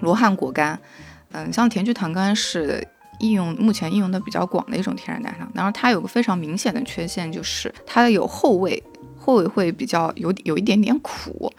[0.00, 0.76] 罗汉果苷。
[1.30, 2.84] 嗯，像甜菊糖苷是
[3.20, 8.82] 应用目前应用的比较广的一种天然代糖，然后它有个非常明显的缺陷，就是它有后味，
[9.18, 11.52] 后味会比较有有一点点苦。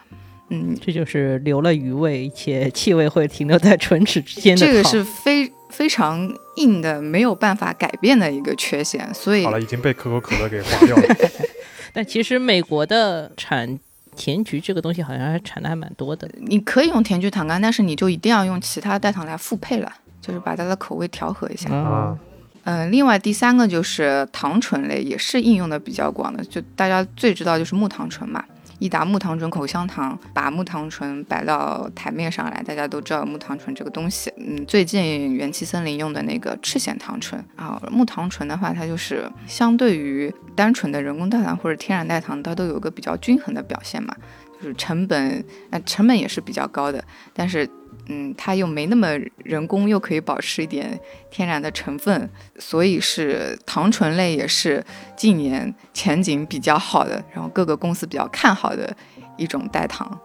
[0.49, 4.65] 嗯，这就是留了余味，且气味会停留在唇齿之间的。
[4.65, 5.51] 这个是非。
[5.69, 11.03] 非常硬的，没有办法改变的一个缺陷，所以好了，已经被可口可乐给划掉了。
[11.91, 13.77] 但其实美国的产
[14.15, 16.27] 甜菊这个东西好像还产的还蛮多的。
[16.37, 21.73] 你可以用甜菊糖苷，但是你就一定要用其他代糖来复配了，就是把它的口味调和一下。
[21.73, 22.17] 啊，
[22.63, 28.43] 嗯，另外第三个就是糖醇类，也是应用的比较广的，就大家最知道就是木糖醇嘛。
[28.79, 34.31] 益达木糖醇口香糖，把木糖醇摆到台面上来，大家都知道木糖醇这个东西。
[34.37, 44.15] 嗯，最近元气森林用的那个赤藓糖醇啊，木糖醇的话，它就是相对于单纯的人工代糖或者天然代糖，它都有个比较均衡的表现嘛，
[44.61, 47.03] 就是成本，呃，成本也是比较高的，
[47.33, 47.67] 但是。
[48.09, 49.09] 嗯，它又没那么
[49.43, 54.83] 人工，又可以保持一点天然的成分，所以是糖醇类也是
[55.15, 58.95] 近年前景比较好的，然后各个公司比较看好的
[59.35, 60.19] 一种代糖。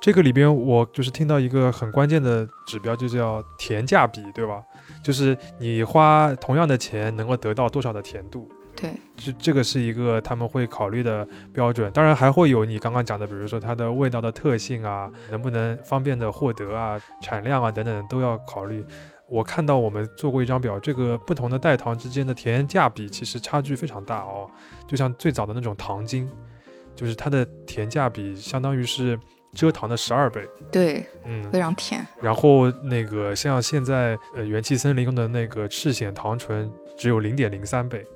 [0.00, 4.62] 这个里边我就是听到一个很关键的指标，就叫甜价比，对吧？
[5.02, 8.48] 就是你花同样的钱能够得到多少的甜度。
[8.76, 18.84] 对，这这个是一个他们会考虑的标准，当然还会有你刚刚讲的，比如说它的味道的特性啊，能不能方便的获得啊，产量啊等等都要考虑。
[19.28, 24.48] 我看到我们做过一张表，这个不同的代糖之间的甜价比其实差距非常大哦，
[24.86, 26.30] 就像最早的那种糖精，
[26.94, 29.18] 就是它的甜价比相当于是
[29.54, 32.06] 蔗糖的十二倍，对，嗯，非常甜。
[32.20, 38.06] 然后那个像现在呃元气森林用的那个赤藓糖醇只有零点零三倍。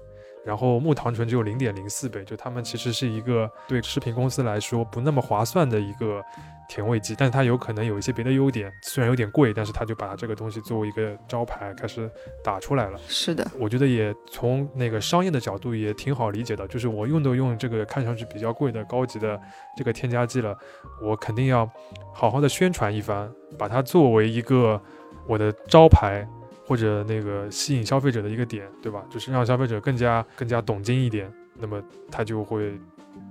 [0.45, 6.23] 然后木糖醇只有零点零四倍，就它们其实是一个对食品公司来说不那么划算的一个
[6.69, 12.11] 甜味剂，但是它有可能有一些别的优点，虽然有点贵，但是它就把它这个东西作为一个招牌开始
[12.43, 12.99] 打出来了。
[13.07, 19.39] 是的，我觉得也从那个商业的角度也挺好理解的，就是我用都用这个看上去比较贵的高级的
[19.77, 20.57] 这个添加剂了，
[21.03, 21.71] 我肯定要
[22.15, 24.81] 好好的宣传一番，把它作为一个
[25.27, 26.27] 我的招牌。
[26.71, 29.05] 或者那个吸引消费者的一个点，对吧？
[29.11, 31.29] 就是让消费者更加更加懂经一点，
[31.59, 32.79] 那么他就会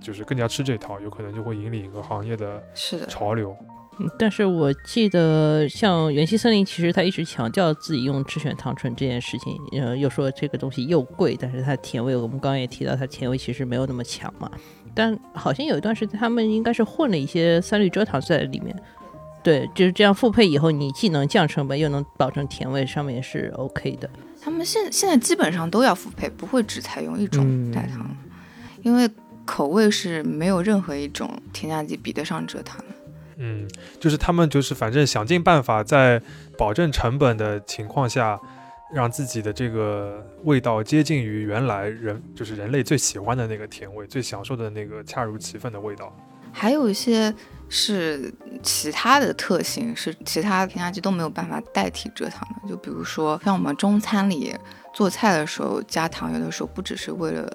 [0.02, 3.56] 就是更加吃这套，有可能就会引领一个行业的是潮流。
[3.98, 14.52] 嗯，但是我记得像元气森林，其实他一直强调自己用赤藓糖醇这件事情，呃，又说这个东西又贵，但是它甜味，我们刚刚也提到，它甜味其实没有那么强嘛。
[14.94, 18.76] 但好像有一段时间，他们应该是混了一些三氯蔗糖在里面。
[19.42, 24.10] 对，就是这样复配以后，你既能降成本，又能保证甜味，上面是 OK 的。
[24.42, 28.16] 他们现现在基本上都要复配，不会只采用一种代糖，
[28.82, 29.10] 因为
[29.46, 32.86] 口味是没有任何一种添加剂比得上蔗糖的。
[33.38, 33.68] 嗯，
[34.00, 36.22] 就是他们就是反正想尽办法在
[36.58, 38.40] 保证成本的情况下，
[38.94, 46.14] 让自己的这个味道接近于原来人就是人类最喜欢的那个甜味，最享受的那个恰如其分的味道。
[46.52, 47.34] 还有一些。
[47.72, 48.34] 是
[48.64, 52.68] 其他的特性，是其他添加剂都没有办法代替蔗糖的。
[52.68, 54.56] 就比如说，像我们中餐里
[54.92, 57.48] 做菜的时候加糖，有的时候不只是为了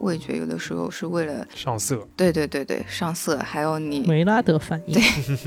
[0.00, 2.06] 味觉，有的时候是为了上色。
[2.14, 3.38] 对对对对，上色。
[3.38, 4.92] 还有你梅拉德反应。
[4.92, 5.02] 对，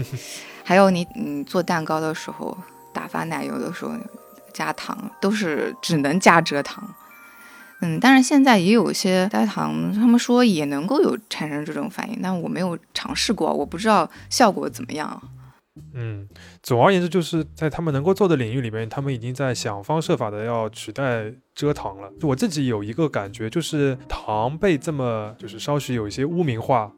[0.65, 2.57] 还有你你做蛋糕的时候
[2.91, 3.91] 打发奶油的时候
[4.51, 6.83] 加糖，都是只能加蔗糖。
[7.81, 15.21] 嗯，但是现在也有一些代糖，他们说也能够有产生这种反应，但我没有尝试过，我不知道效果怎么样。
[15.93, 16.27] 嗯，
[16.61, 22.11] 总而言之，就是在他们能够做的领域里面，他们已经在想方设法的要取代蔗糖了。
[22.21, 26.91] 我自己有一个感觉，就是糖被这么就是稍许有一些污名化，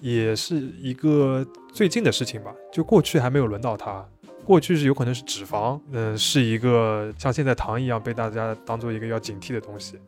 [0.00, 2.52] 也是一个最近的事情吧。
[2.72, 4.06] 就过去还没有轮到它，
[4.44, 9.98] 过去是有可能是脂肪，嗯，是一个像现在糖一样被大家当做一个要警惕的东西。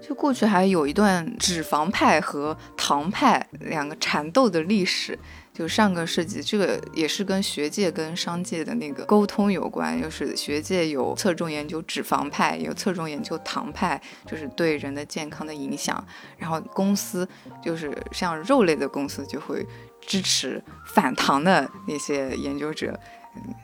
[0.00, 5.18] 就过去还有一段脂肪派和糖派两个缠斗的历史，
[5.52, 10.00] 就上个世纪，这个也是跟学界跟商界的那个沟通有关。
[10.00, 16.04] 就是学界有侧重研究脂肪派，有侧重研究糖派，就是对人的健康的影响。
[16.36, 17.26] 然后公司
[17.62, 19.66] 就是像肉类的公司就会
[20.00, 20.62] 支持
[20.94, 22.98] 反糖的那些研究者，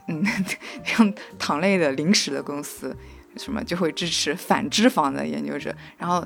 [0.07, 0.25] 嗯，
[0.83, 2.95] 像糖类的零食的公司。
[3.37, 6.25] 什么就会支持反脂肪的研究者，然后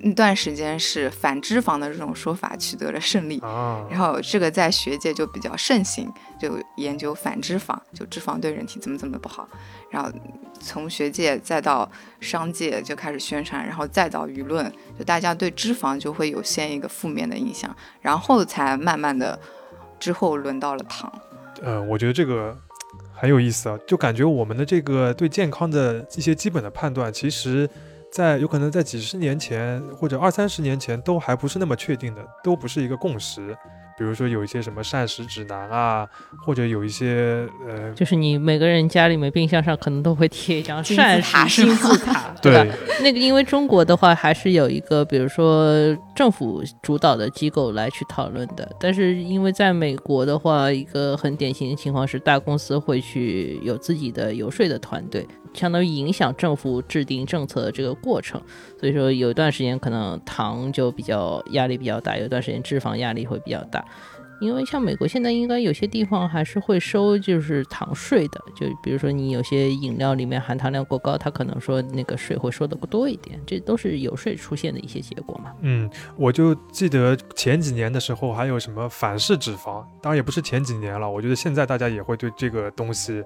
[0.00, 3.40] 那段时间是反脂肪的这种说法取得了胜利，
[3.90, 9.48] 然后这个在学界就比较盛行，就研究反脂肪，就脂肪对人体怎么怎么不好，
[9.90, 10.10] 然后
[10.60, 19.38] 从学界再到商界就开始宣传，然后再到舆论，就大家对脂肪就会有先一个负面的印象，然后才慢慢的
[19.98, 21.12] 之后轮到了糖。
[21.62, 22.58] 嗯，我觉得这个。
[23.22, 27.70] 很有意思啊，就感觉我们的这个对健康的一些基本的判断，其实，
[28.10, 33.56] 在有可能在几十年前或者二三十年前都还不是那么确定的，都不是一个共识。
[34.02, 36.04] 比如说有一些什么膳食指南啊，
[36.44, 42.66] 或者有一些呃，就是你每个人家里面冰箱上可能都会贴一张膳食金字塔， 对吧？
[43.00, 55.24] 那个因为中国的话还是有一个，比如说政府主导的机构来去讨论的，但是因为在美国的话，一个很典型的情况是大公司会去有自己的游说的团队。
[55.54, 58.40] 相当于影响政府制定政策的这个过程，
[58.80, 63.84] 所以说有一段时间可能糖就比较压力比较大，有一段时间脂肪压力会比较大，
[64.42, 75.52] 因为像美国现在应该有些地方还是会收就是糖税的，就比如说你有些饮料里面含糖量过高，它可能说那个税会收的多一点，这都是有税出现的一些结果嘛。
[75.60, 83.22] 嗯，我就记得前几年的时候还有什么反式脂肪，当然也不是前几年了，我觉得现在大家也会对这个东西。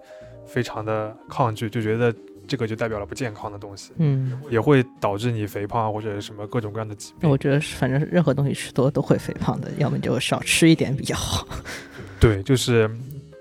[0.48, 2.14] 非常的抗拒，就觉得
[2.46, 7.28] 这个就代表了不健康的东西，嗯，也会导致你肥胖或者什么各种各样的疾病。
[7.28, 11.46] 我觉得反正任何东西吃多都会肥胖的，要么就少吃一点比较好。
[12.18, 12.90] 对，就是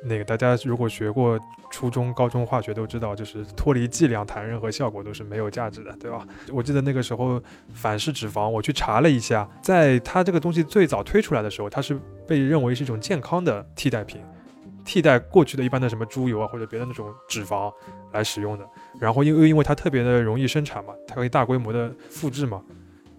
[0.04, 1.40] 那个大家如果学过
[1.72, 6.26] 初中、高中化学都知道，就是脱离剂量谈任何效果都是没有价值的，对吧？
[6.52, 7.42] 我记得那个时候
[7.74, 14.22] 反式脂肪，我去查了一下，在它这个东西最早推出来的时候，它是被认为是一种健康的替代品，
[14.86, 17.74] 替代过去的一般的什么猪油啊或者别的那种脂肪
[18.14, 18.66] 来使用的。
[19.00, 22.64] 然后因为因为它特别的容易生产嘛，它可以大规模的复制嘛。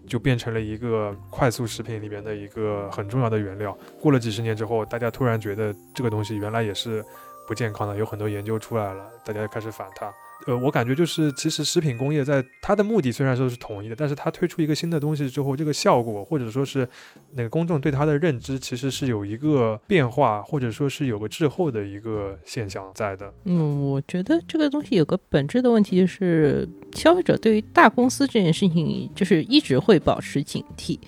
[0.08, 3.76] 就变成了一个快速食品里面的一个很重要的原料。
[4.00, 7.04] 过了几十年之后，大家突然觉得这个东西原来也是
[7.48, 10.06] 不健康的，有很多研究出来了，大家开始反它。
[10.46, 16.88] 呃，我感觉就是，其实食品工业在它的目的虽然说是统一的，但是它推出一个新的东西之后，这个效果或者说是
[17.32, 23.32] 那个公众对它的认知，其实是有一个变化，或者说是有个滞后的一个现象在的。
[23.44, 30.98] 嗯，我觉得这个东西有个本质的问题，就是消费者对于大公司这件事情，就是一直会保持警惕。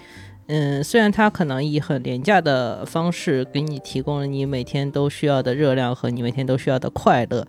[0.49, 7.47] 嗯，虽然它可能以很廉价的方式给你提供了你每天都需要的热量和你每天都需要的快乐。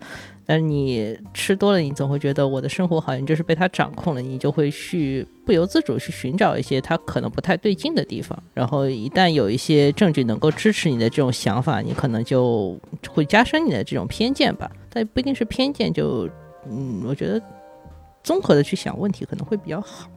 [0.51, 8.35] 但你吃多了，你总会觉得我的生活好像就是被他掌控了，你就会去不由自主去寻找一些他可能不太对劲的地方。
[8.55, 12.75] 然后一旦有一些证据能够支持你的这种想法，你可能就
[13.11, 14.67] 会加深你的这种偏见吧。
[14.89, 16.27] 但不一定是偏见，就
[16.67, 17.39] 嗯，我觉得
[18.23, 20.09] 综合的去想问题可能会比较好。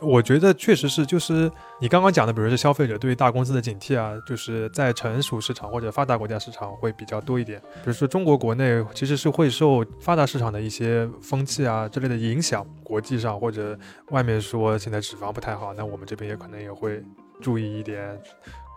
[0.00, 7.60] 我觉得确实是，就是你刚刚讲的，比如说消费者对于大公司的警惕啊，就是在成熟市场或者发达国家市场会比较多一点。
[7.60, 13.76] 比如说中国国内其实是会受发达市场的一些风气啊之类的影响，国际上或者
[14.10, 17.02] 外面说现在脂肪不太好，那我们这边也可能也会
[17.40, 17.98] 注意一点。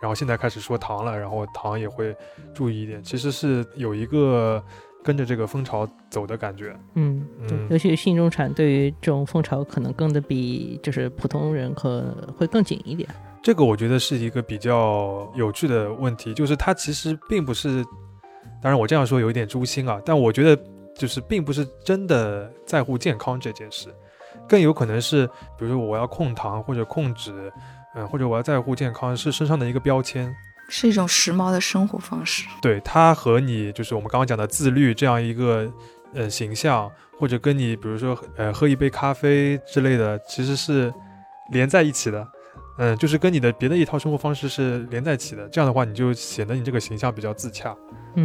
[0.01, 2.15] 然后现在开始说糖了，然后糖也会
[2.55, 3.03] 注意一点。
[3.03, 4.63] 其实是有一个。
[5.03, 13.09] 跟着这个风潮走的感觉，嗯，对，尤其是新中产，对于这种风潮可能跟的比就是普通人可会更紧一点。
[13.41, 17.83] 这个我觉得是一个比较有趣的问题，就是它其实并不是，
[18.61, 20.63] 当然我这样说有一点诛心啊，但我觉得
[20.95, 23.89] 就是并不是真的在乎健康这件事，
[24.47, 25.25] 更有可能是，
[25.57, 27.51] 比如说我要控糖或者控脂，
[27.95, 30.31] 嗯，或者我要在乎健康，是身上的一个标签。
[30.73, 35.69] 是一种时髦的生活方式，对它和你就是我们刚刚讲的自律这样一个
[36.13, 40.91] 呃形象，或者跟你比如说呃喝一杯咖啡之类的，其实是
[41.51, 42.25] 连在一起的，
[42.77, 45.45] 嗯，就是跟你的别的一套生活方式是连在一起的。
[45.49, 47.75] 这样的话，你就显得你这个形象比较自洽，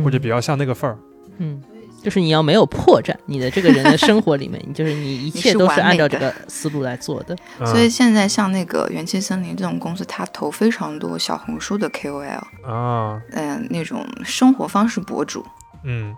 [0.04, 0.98] 或者比较像那个范儿，
[1.38, 1.60] 嗯。
[2.06, 7.36] 就是你要没有破绽，你的这个人的生活里面，你就是你一切都是按照这个思路来做的。
[7.66, 15.44] 所以现在像那个元气森林这种公司，它投非常多小红书的 KOL 啊，嗯，那种生活方式博主，
[15.82, 16.14] 嗯，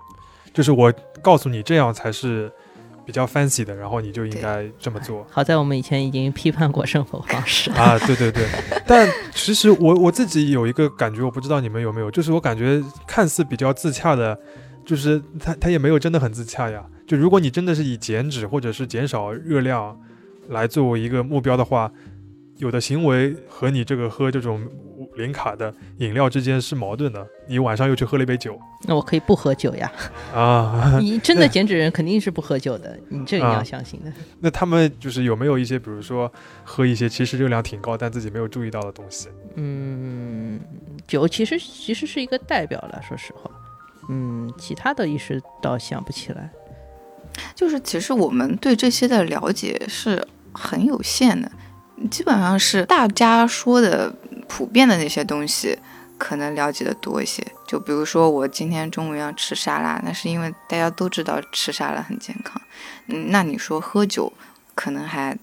[0.53, 2.53] 就是我告诉你这样才是
[3.07, 5.27] 比较 fancy 的，然后你就应该这么做。
[5.31, 8.47] 好在我们以前已经批判过生活方式啊， 对对对。
[8.87, 14.39] 但其实我我自己有一个感觉，我不知道你们有没有，就是我感觉看似比较自洽的。
[14.89, 16.83] 就是他，他也没有真的很自洽呀。
[17.07, 19.95] 就如果你真的是以减脂或者是减少热量
[20.49, 21.93] 来作为一个目标的话，
[22.57, 24.67] 有的行为和你这个喝这种
[25.17, 27.27] 零卡的饮料之间是矛盾的。
[27.47, 29.93] 你晚上又去喝了一杯酒，那我可以不喝酒呀。
[30.35, 34.11] 啊， 你真的减脂人肯定是不喝酒的，你这个你要相信的。
[34.41, 36.33] 那他们就是有没有一些，比如说
[36.65, 39.29] 喝一些其实热量挺高但自己没有注意到的东西？
[39.57, 40.59] 嗯，
[41.07, 43.51] 酒其实其实是一个代表了，说实话。
[44.09, 46.51] 嗯，其他的一时倒想不起来。
[47.55, 51.51] 就是其实我们对这些的了解是很有限的，
[52.11, 54.13] 基本上是大家说的
[54.49, 55.79] 普遍的那些东西，
[56.17, 57.47] 可能了解的多一些。
[57.67, 62.61] 就比如说我今天中午要吃沙拉，那是因为大家都知道吃沙拉很健康。
[63.07, 64.33] 嗯，那你说喝酒，
[64.75, 65.37] 可能还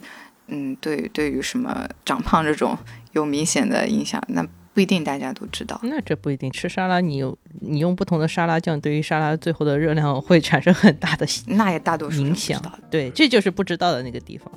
[0.48, 2.78] 嗯对对于什么长胖这种
[3.14, 4.46] 有明显的影响，那。
[4.76, 6.52] 不一定大家都知道，那这不一定。
[6.52, 12.62] 吃沙拉，你有你用不同的沙拉酱，对于沙拉最后的热量会产生很大的那也大多数影响。
[12.92, 14.52] 对，这就是不知道的那个地方。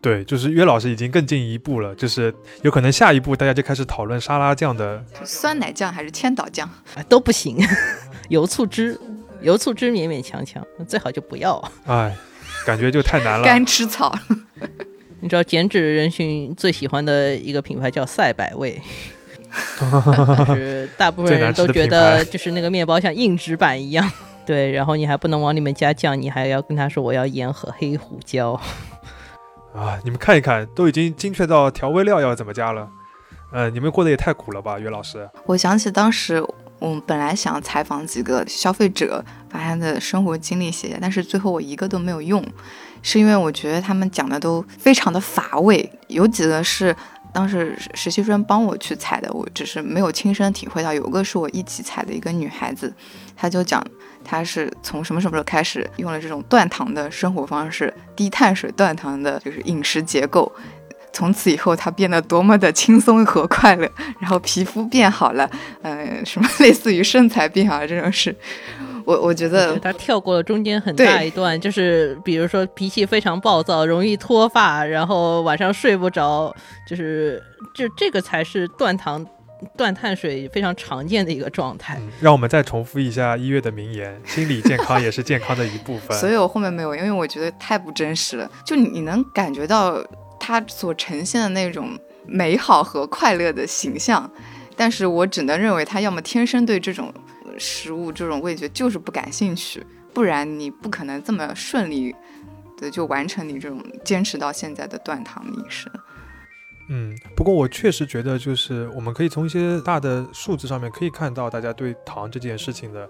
[0.00, 2.32] 对，就是约老师已经更进一步了，就是
[2.62, 6.70] 有可能下一步大家就开始讨论沙拉酱的酸奶酱还是千岛酱
[7.08, 7.58] 都不行，
[8.30, 8.96] 油醋汁，
[9.40, 11.60] 油醋汁勉勉强强，最好就不要。
[11.86, 12.16] 哎，
[12.64, 13.44] 感觉就太难了。
[13.44, 14.16] 干吃草。
[15.20, 18.80] 你知道减脂人群最喜欢的一个品牌叫赛百味。
[20.48, 24.10] 就是大部分人都觉得，就是那个面包像硬纸板一样，
[24.44, 24.72] 对。
[24.72, 28.60] 然后你还不能往里面加酱，你还要跟他说我要盐和黑胡椒。
[29.74, 32.88] 啊，你们看一看，都已经精确到调味料要怎么加了。
[33.52, 35.28] 呃，你们过得也太苦了吧，岳老师。
[35.46, 36.44] 我想起当时
[36.78, 42.44] 我们本来想采访几个消费者，把他的生活经历写下，但是最后我一个都没有用，
[43.02, 46.94] 是因为我觉得他们讲的都非常的乏味，有几个是。
[47.34, 50.94] 当时实习生帮我去采的，我只是没有亲身体会到。
[50.94, 52.94] 有个是我一起采的一个女孩子，
[53.36, 53.84] 她就讲
[54.24, 60.50] 她是从什么什么时候开始用了这种断糖的生活方式，低碳水断糖的就是饮食结构。
[61.12, 65.50] 从此以后，她变得多么的轻松和快乐，然后皮肤变好了，
[65.82, 68.34] 嗯、什么 类似于身材变好了这种事，
[69.04, 76.54] 我我觉得他跳过了中间很大一段，就是比如说脾气非常暴躁，容易脱发，然后晚上睡不着，
[76.88, 77.42] 就是
[77.74, 79.24] 这这个才是断糖、
[79.76, 81.96] 断碳水非常常见的一个状态。
[82.00, 86.16] 嗯，让我们再重复一下一月的名言：心理健康也是健康的一部分。
[86.18, 88.50] 所以我后面没有，因为我觉得太不真实了。
[88.64, 90.02] 就你你能感觉到
[90.40, 94.30] 他所呈现的那种美好和快乐的形象，
[94.76, 102.14] 但是我只能认为他要么天生对这种呃食物这种味觉就是不感兴趣，不然你不可能这么顺利
[102.78, 105.90] 的就完成你这种坚持到现在的断糖饮食。
[106.90, 113.08] 嗯，不过我确实觉得，就是我们可以从一些大的数字上面可以看到大家对糖这件事情的，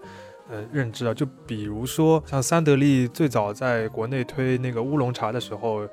[0.49, 1.13] 呃，认知啊。
[1.13, 5.89] 就比如说，像三得利最早在国内推那个乌龙茶的时候，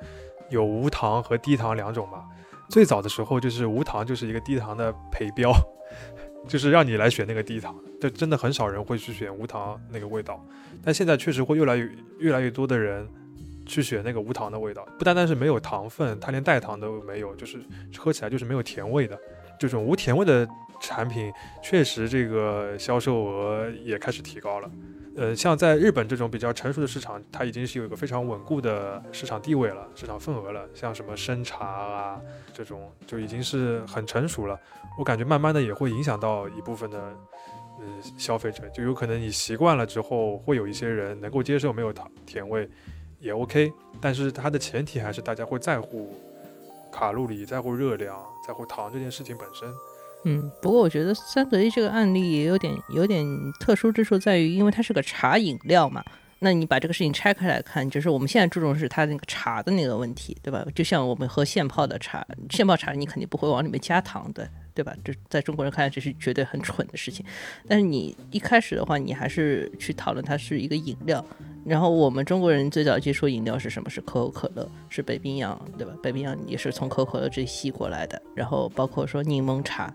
[0.48, 2.22] 有无糖和低糖两种嘛。
[2.70, 5.52] 最早的时候就是无糖就是一个低糖的陪标，
[6.48, 10.44] 就是让你来选那个低糖，就真的很少人会去选无糖那个味道。
[10.84, 11.88] 但现在确实会越来越
[12.18, 13.06] 越来越多的人
[13.64, 17.58] 去选那个无糖的味道，不单单是没有糖分，它连代糖都没有，就是
[17.96, 19.18] 喝起来就是没有甜味的。
[19.58, 20.48] 这种无甜味的
[20.80, 21.32] 产品，
[21.62, 24.68] 确实这个销售额也开始提高了。
[25.14, 30.66] 呃，像在日本这种比较成熟的市场，它已经是有一个非常稳固的市场地位了，市场份额了。
[30.74, 32.20] 像什么生茶啊
[32.54, 34.58] 这种，就已经是很成熟了。
[34.98, 37.14] 我感觉慢慢的也会影响到一部分的，
[37.80, 42.68] 嗯、消费者，就有可能你习惯了之后，会有一些人能够接受没有糖甜味，
[43.18, 43.70] 也 OK。
[44.00, 46.14] 但是它的前提还是大家会在乎
[46.90, 49.70] 卡路里、在乎热量、在乎糖这件事情本身。
[50.24, 53.26] 嗯，不过我觉得三得利这个案例也有点有点
[53.58, 56.02] 特殊之处，在于因为它是个茶饮料嘛。
[56.44, 60.66] 那你把这个事情拆开来看，就是我们现在注重是它那个茶的那个问题，对吧？
[60.74, 64.92] 就像我们喝现泡的茶，现泡茶你肯定不会往里面加糖的，对吧？
[65.04, 67.24] 这在中国人看来这是绝对很蠢的事情。
[67.68, 71.24] 但是你一开始的话，你还是去讨论它是一个饮料。
[71.64, 73.88] 然后我们中国人最早接触饮料是什么？
[73.88, 75.92] 是可口可乐，是北冰洋，对吧？
[76.02, 78.20] 北冰洋也是从可口可乐这里吸过来的。
[78.34, 79.94] 然后包括说柠檬茶，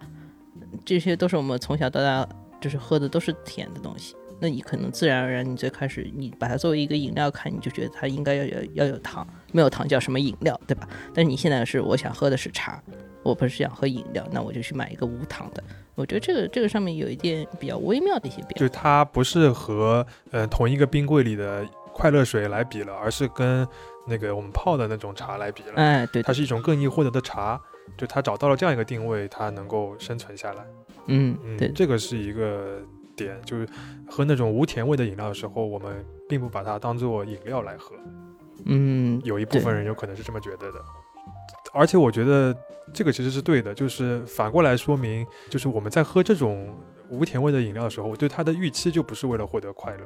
[0.85, 2.27] 这些都是我们从小到大
[2.59, 4.15] 就是喝的都是甜的东西。
[4.39, 10.87] 那你可能自然而然，你最开始你把它作为一个饮料看，你就觉得它应该要有要有糖，没有糖叫什么饮料，对吧？
[11.11, 12.79] 但是你现在是我想喝的是茶，
[13.23, 15.63] 我不是想喝饮料，那我就去买一个无糖的。
[15.95, 18.59] 我觉得这个这个上面有一点比较微妙的一些变化。
[18.59, 23.67] 就是它不是和呃同一个冰柜里的快乐水来比了，而是跟
[24.05, 25.73] 那个我们泡的那种茶来比了。
[25.77, 27.59] 哎，对它是一种更易获得的茶，
[27.95, 30.65] 就它找到了这样一个定位，它能够生存下来。
[31.05, 32.81] 嗯，嗯，对，这个是一个
[33.15, 33.67] 点，就是
[34.09, 37.95] 喝那种无甜味的饮料的时候，我们并不把它当做饮料来喝。
[38.65, 40.79] 嗯，有一部分人有可能是这么觉得的，
[41.71, 42.55] 而且我觉得
[42.93, 46.75] 这个其实是对的，就是反过来说明，就是我们在喝这种
[47.09, 50.05] 无甜味的饮料的时候，我对它的预期就不是为了获得快乐，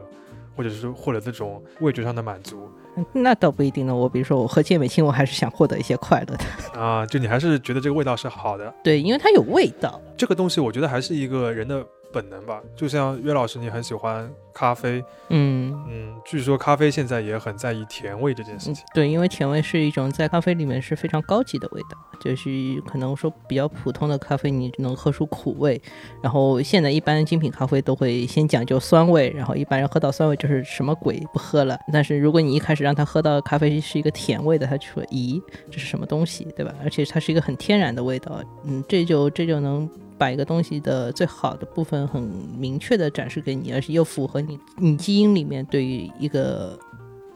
[0.55, 2.69] 或者是获得这种味觉上的满足
[3.13, 3.95] 那倒不一定呢。
[3.95, 6.79] 我比如说我喝健美清，我还是想获得一些快乐的。
[6.79, 9.99] 啊，就你还是觉得这个味道是好的，对，因为它有味道。
[10.17, 12.62] 这个东西我觉得还是一个人的本能吧。
[12.76, 18.84] 就像岳老师，你很喜欢咖啡，嗯，嗯，据说咖啡现在也很在意甜味这件事情。
[18.93, 22.49] 对，因为甜味是一种在咖啡里面是非常高级的味道，就是
[22.86, 25.82] 可能说比较普通的咖啡你能喝出苦味，
[26.22, 31.78] 然后现在一般精品咖啡都会先讲究酸味，然后一般人喝到酸味就是什么鬼不喝了。
[31.91, 36.74] 但是如果你一开始让他喝到咖啡是一个甜味的，他就说咦这是什么东西，对吧？
[36.84, 39.89] 而且它是一个很天然的味道，嗯，这就这就能。
[40.22, 42.22] 把一个东西的最好的部分很
[42.55, 46.78] 明确的展示给你，而且又符合你你基因里面对于一个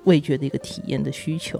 [0.03, 1.59] 味觉的一个体验的需求。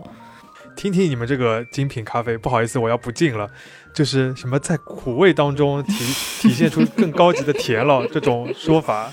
[0.75, 3.49] 听听你们这个精品咖啡，不好意思，我要不敬了。
[3.91, 5.93] 就是什么在苦味当中体
[6.47, 9.11] 体现出更高级的甜了这种说法，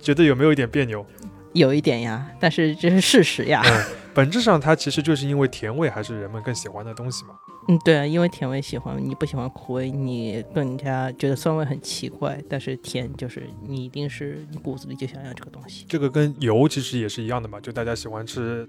[0.00, 1.06] 觉得有没有一点别扭？
[1.52, 3.62] 有一点呀，但是这是事实呀。
[3.64, 3.84] 嗯，
[4.14, 7.34] 本质上它其实就是因为甜味还是人们更喜欢的东西嘛。
[7.68, 12.36] 嗯，对啊，因为甜味喜欢，你不喜欢苦味，你更加觉得酸味很奇怪。
[12.48, 15.84] 但是甜就是你一定是你骨子里就想要这个东西。
[15.88, 18.68] 这个跟油其实也是一样的嘛，就大家喜欢吃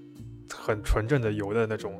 [0.52, 1.92] 很纯正的油的那种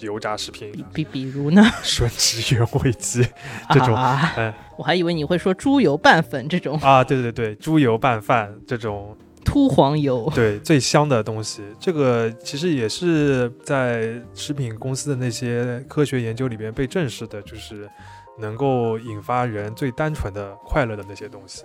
[0.00, 3.26] 油炸食品，比比如呢， 吮指原味鸡
[3.70, 6.78] 这种，啊嗯我还以为你会说猪油拌粉这种。
[6.78, 9.16] 啊，对对对，猪油拌饭这种
[9.48, 11.62] 秃黄油， 对，最香的东西。
[11.80, 17.88] 这个其实也是在食品公司的那些科学研究里边被证实的，就是
[18.38, 21.64] 能够引发人最单纯的快乐的那些东西。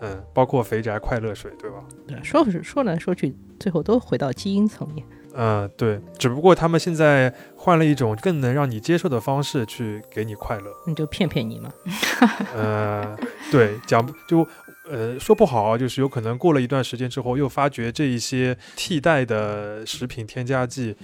[0.00, 1.78] 嗯，包括肥宅快乐水，对吧？
[2.06, 5.04] 对说是说来说去，最后都回到基因层面。
[5.34, 10.70] 嗯，对，只不过他们现在换了一种更能让你接受的方式去给你快乐。
[10.86, 11.70] 那就骗骗你嘛。
[12.54, 13.16] 呃，
[13.50, 14.46] 对，讲就
[14.90, 20.96] 呃说不好，就是有可能过了一段时间之后，又发觉这一些替代的食品添加剂。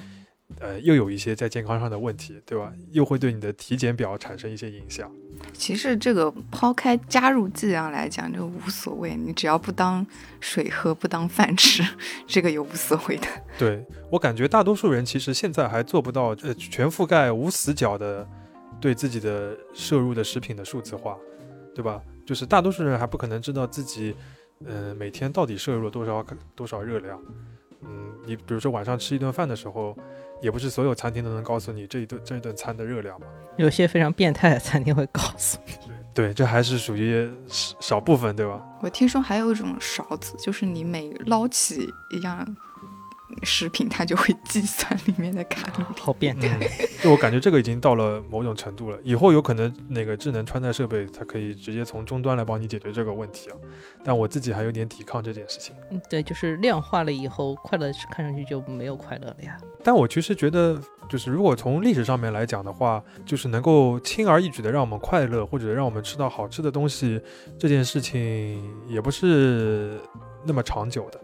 [0.60, 2.70] 呃，又有一些在健康上的问题，对吧？
[2.92, 5.10] 又会对你的体检表产生一些影响。
[5.54, 10.06] 其实这个抛开加入剂量来讲，就无所谓，你只要不当
[10.40, 11.82] 水喝，不当饭吃，
[12.28, 13.26] 这个又无所谓的。
[13.58, 18.28] 对我感觉，大多数人其实现在还做不到呃全覆盖、无死角的
[18.78, 21.16] 对自己的摄入的食品的数字化，
[21.74, 22.00] 对吧？
[22.26, 24.14] 就是大多数人还不可能知道自己，
[24.64, 27.20] 呃，每天到底摄入了多少多少热量。
[27.82, 29.96] 嗯，你比如说晚上吃一顿饭的时候。
[30.42, 33.26] 也不是所有餐厅都能告诉你这一顿这一顿餐的热量嘛？
[33.56, 35.72] 有些非常变态的餐厅会告诉你。
[36.12, 38.60] 对，这还是属于少少部分，对吧？
[38.82, 42.56] 我听说还有一种勺子，就是你每捞起一样。
[43.42, 46.58] 食品它就会计算里面的卡路里，好变态！
[47.02, 53.56] 就我感觉这个已经到了某种程度了，以后有可能那个智能穿戴设备它可以直接从终端来帮你解决这个问题啊。
[54.04, 55.74] 但我自己还有点抵抗这件事情。
[55.90, 59.58] 嗯，对，就是量化了以后，快乐看上去就没有快乐了呀。
[59.82, 67.20] 但我其实觉得，就是如果从历史上面来讲的话，就是能够轻而易举的让我们快乐，或者让我们吃到好吃的东西，
[67.58, 69.98] 这件事情也不是
[70.44, 71.20] 那么长久的。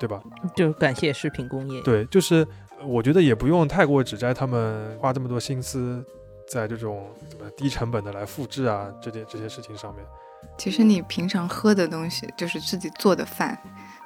[0.00, 0.18] 对吧？
[0.56, 1.82] 就感谢食品工业。
[1.82, 2.46] 对，就是
[2.82, 6.02] 我觉得也不用太过指摘他们花这么多心思
[6.48, 10.02] 在这种怎么低成本的来复制啊，这件这些事情上面。
[10.56, 13.58] 其实你平常喝的东西，就是自己做的饭、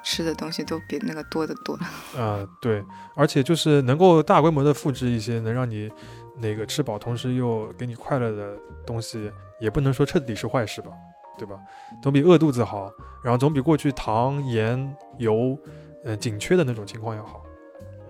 [0.03, 1.79] 吃的东西，都比那个多得多。
[2.21, 2.83] 啊，对，
[3.15, 5.89] 而且就是能够大规模的复制一些能让你
[6.37, 8.53] 那个吃饱，同时又给你快乐的
[8.85, 9.31] 东西，
[9.61, 10.91] 也不能说彻底是坏事吧，
[11.37, 11.57] 对吧？
[12.03, 12.91] 总比饿肚子好，
[13.23, 15.57] 然后总比过去糖、盐、油。
[16.05, 17.43] 呃，紧缺的那种情况要好，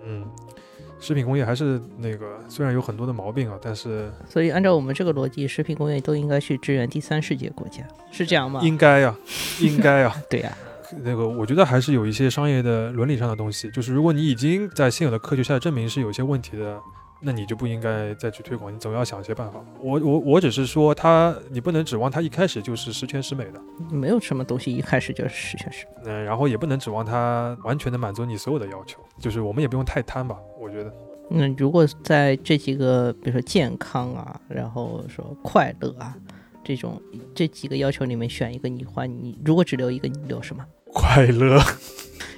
[0.04, 0.24] 嗯，
[1.00, 7.82] 食品工业还是那个虽然有很多的毛病啊，但是所以按照我们这个逻辑，食品工业都应该去支援第三世界国家，
[8.12, 8.60] 是这样吗？
[8.62, 9.16] 应该呀，
[9.60, 10.56] 应该呀， 对呀，
[11.02, 16.78] 那个我觉得还是有一些商业的伦理上的东西，就是如果你已经在现有的科学下证明是有些问题的。
[17.20, 19.64] 那你就不应该再去推广，你总要想一些办法。
[19.80, 23.60] 我我我只是说他，你不能指望他一开始就是十全十美的，
[23.90, 26.10] 没有什么东西一开始就是十全十美。
[26.12, 30.92] 嗯，然后也不能指望他完全的满足你所有的要求，就是我们也不用太贪吧，我觉得。
[31.28, 36.14] 那如果在这几个，比如说健康啊，然后说快乐啊，
[36.62, 37.00] 这种
[37.34, 40.64] 这几个要求里面选一个，你换你如果只留一个，你留什么？
[40.92, 41.60] 快乐。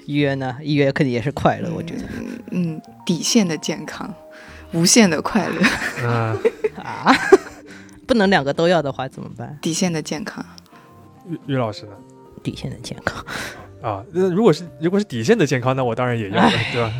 [0.06, 0.56] 医院呢？
[0.62, 2.04] 医院肯定也是快乐，我觉得。
[2.50, 4.12] 嗯，底线的健康。
[4.72, 5.62] 无限的快乐，
[6.02, 6.38] 嗯
[6.82, 7.12] 啊，
[8.06, 9.58] 不能两个都要的话怎么办？
[9.62, 10.44] 底线的健康，
[11.26, 11.92] 于于老师呢？
[12.42, 13.24] 底线的健康
[13.82, 16.92] 啊，那如果是如果是底线的健康，那我当然也要了，对吧？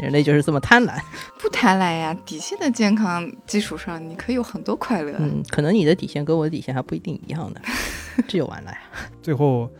[0.00, 0.98] 人类就是这么贪婪，
[1.40, 2.16] 不贪婪呀？
[2.26, 5.14] 底线的健康基础上，你可以有很多快乐。
[5.18, 7.60] 嗯，可能你的底线跟我的底线还不一定一样呢，
[8.28, 8.78] 这就完了呀。
[9.22, 9.70] 最后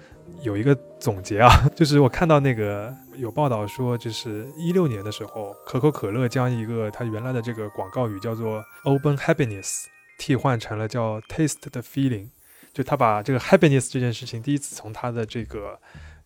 [0.43, 2.95] 有一个总结啊，就是我看到那个。
[3.17, 9.85] 有报道说，就是一六年的时候，可口可乐将一个它原来的这个广告语叫做 “open happiness”
[10.19, 12.29] 替换成了叫 “taste the feeling”，
[12.73, 15.79] 就他把这个 happiness 这件事情第一次从他的这个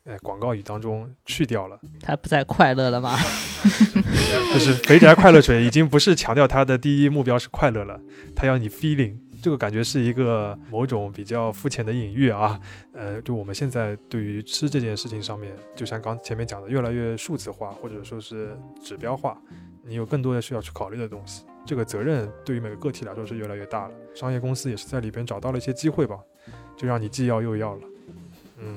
[0.04, 1.78] 呃广告语当中去掉了。
[2.00, 3.16] 他不再快乐了吗？
[4.52, 8.00] 就是肥宅快乐水已经不是强调它的第一目标是快乐了，
[8.34, 9.16] 他要你 feeling。
[9.40, 12.58] 这个感觉是一个某种比较肤浅的隐喻啊，
[12.92, 19.40] 呃，就我们现在对于吃这件事情上面，就像刚前面讲的，越来越数字化或者说是指标化，
[19.84, 23.94] 你有更多的需要去考虑的东西，这个责任对于每个个体来说是越来越大了。
[24.14, 26.18] 商业公司也是在里边找到了一些机会吧，
[26.76, 27.82] 就让你既要又要了。
[28.58, 28.76] 嗯，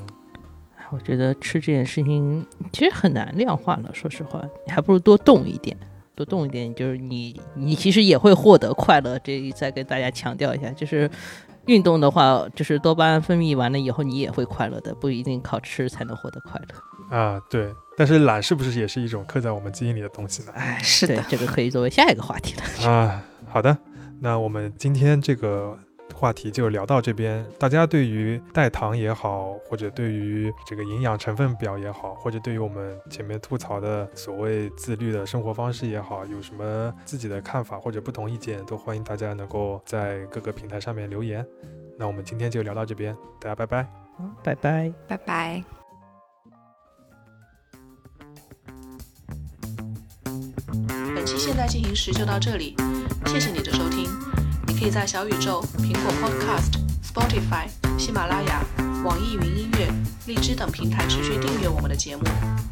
[0.91, 5.75] 我觉得吃这件事情其实很难量化了，说实话，你还不如多动一点。
[6.15, 9.17] 多动一点，就是你，你其实也会获得快乐。
[9.19, 11.09] 这再跟大家强调一下，就是
[11.65, 17.41] 运动的话，就是多巴胺分泌完了以后，你也会快乐的，不一定靠吃才能获得快乐啊。
[17.49, 20.51] 对，但是懒是不是也是一种刻在我们基因里的东西呢？
[20.53, 22.89] 哎，是的，这个可以作为下一个话题了。
[22.89, 23.77] 啊，好的，
[24.19, 25.77] 那我们今天这个。
[26.21, 27.43] 话题就聊到这边。
[27.57, 41.43] 大家对于代糖也好，或者对于这个营养成分表也好，或者对于我们前面吐槽的所谓自律的生活方式也好，有什么自己的看法或者不同意见，都欢迎大家能够在各个平台上面留言。
[41.97, 43.87] 那我们今天就聊到这边，大家拜拜。
[44.43, 45.63] 拜拜，拜拜。
[51.15, 52.75] 本期现在进行时就到这里，
[53.25, 54.30] 谢谢你的收听。
[54.81, 56.71] 可以在小宇宙、苹果 Podcast、
[57.05, 57.67] Spotify、
[57.99, 58.65] 喜马拉雅、
[59.05, 59.87] 网易云音乐、
[60.25, 62.23] 荔枝等平台持续订阅我们的节目。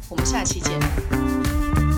[0.08, 1.89] 我们下期见。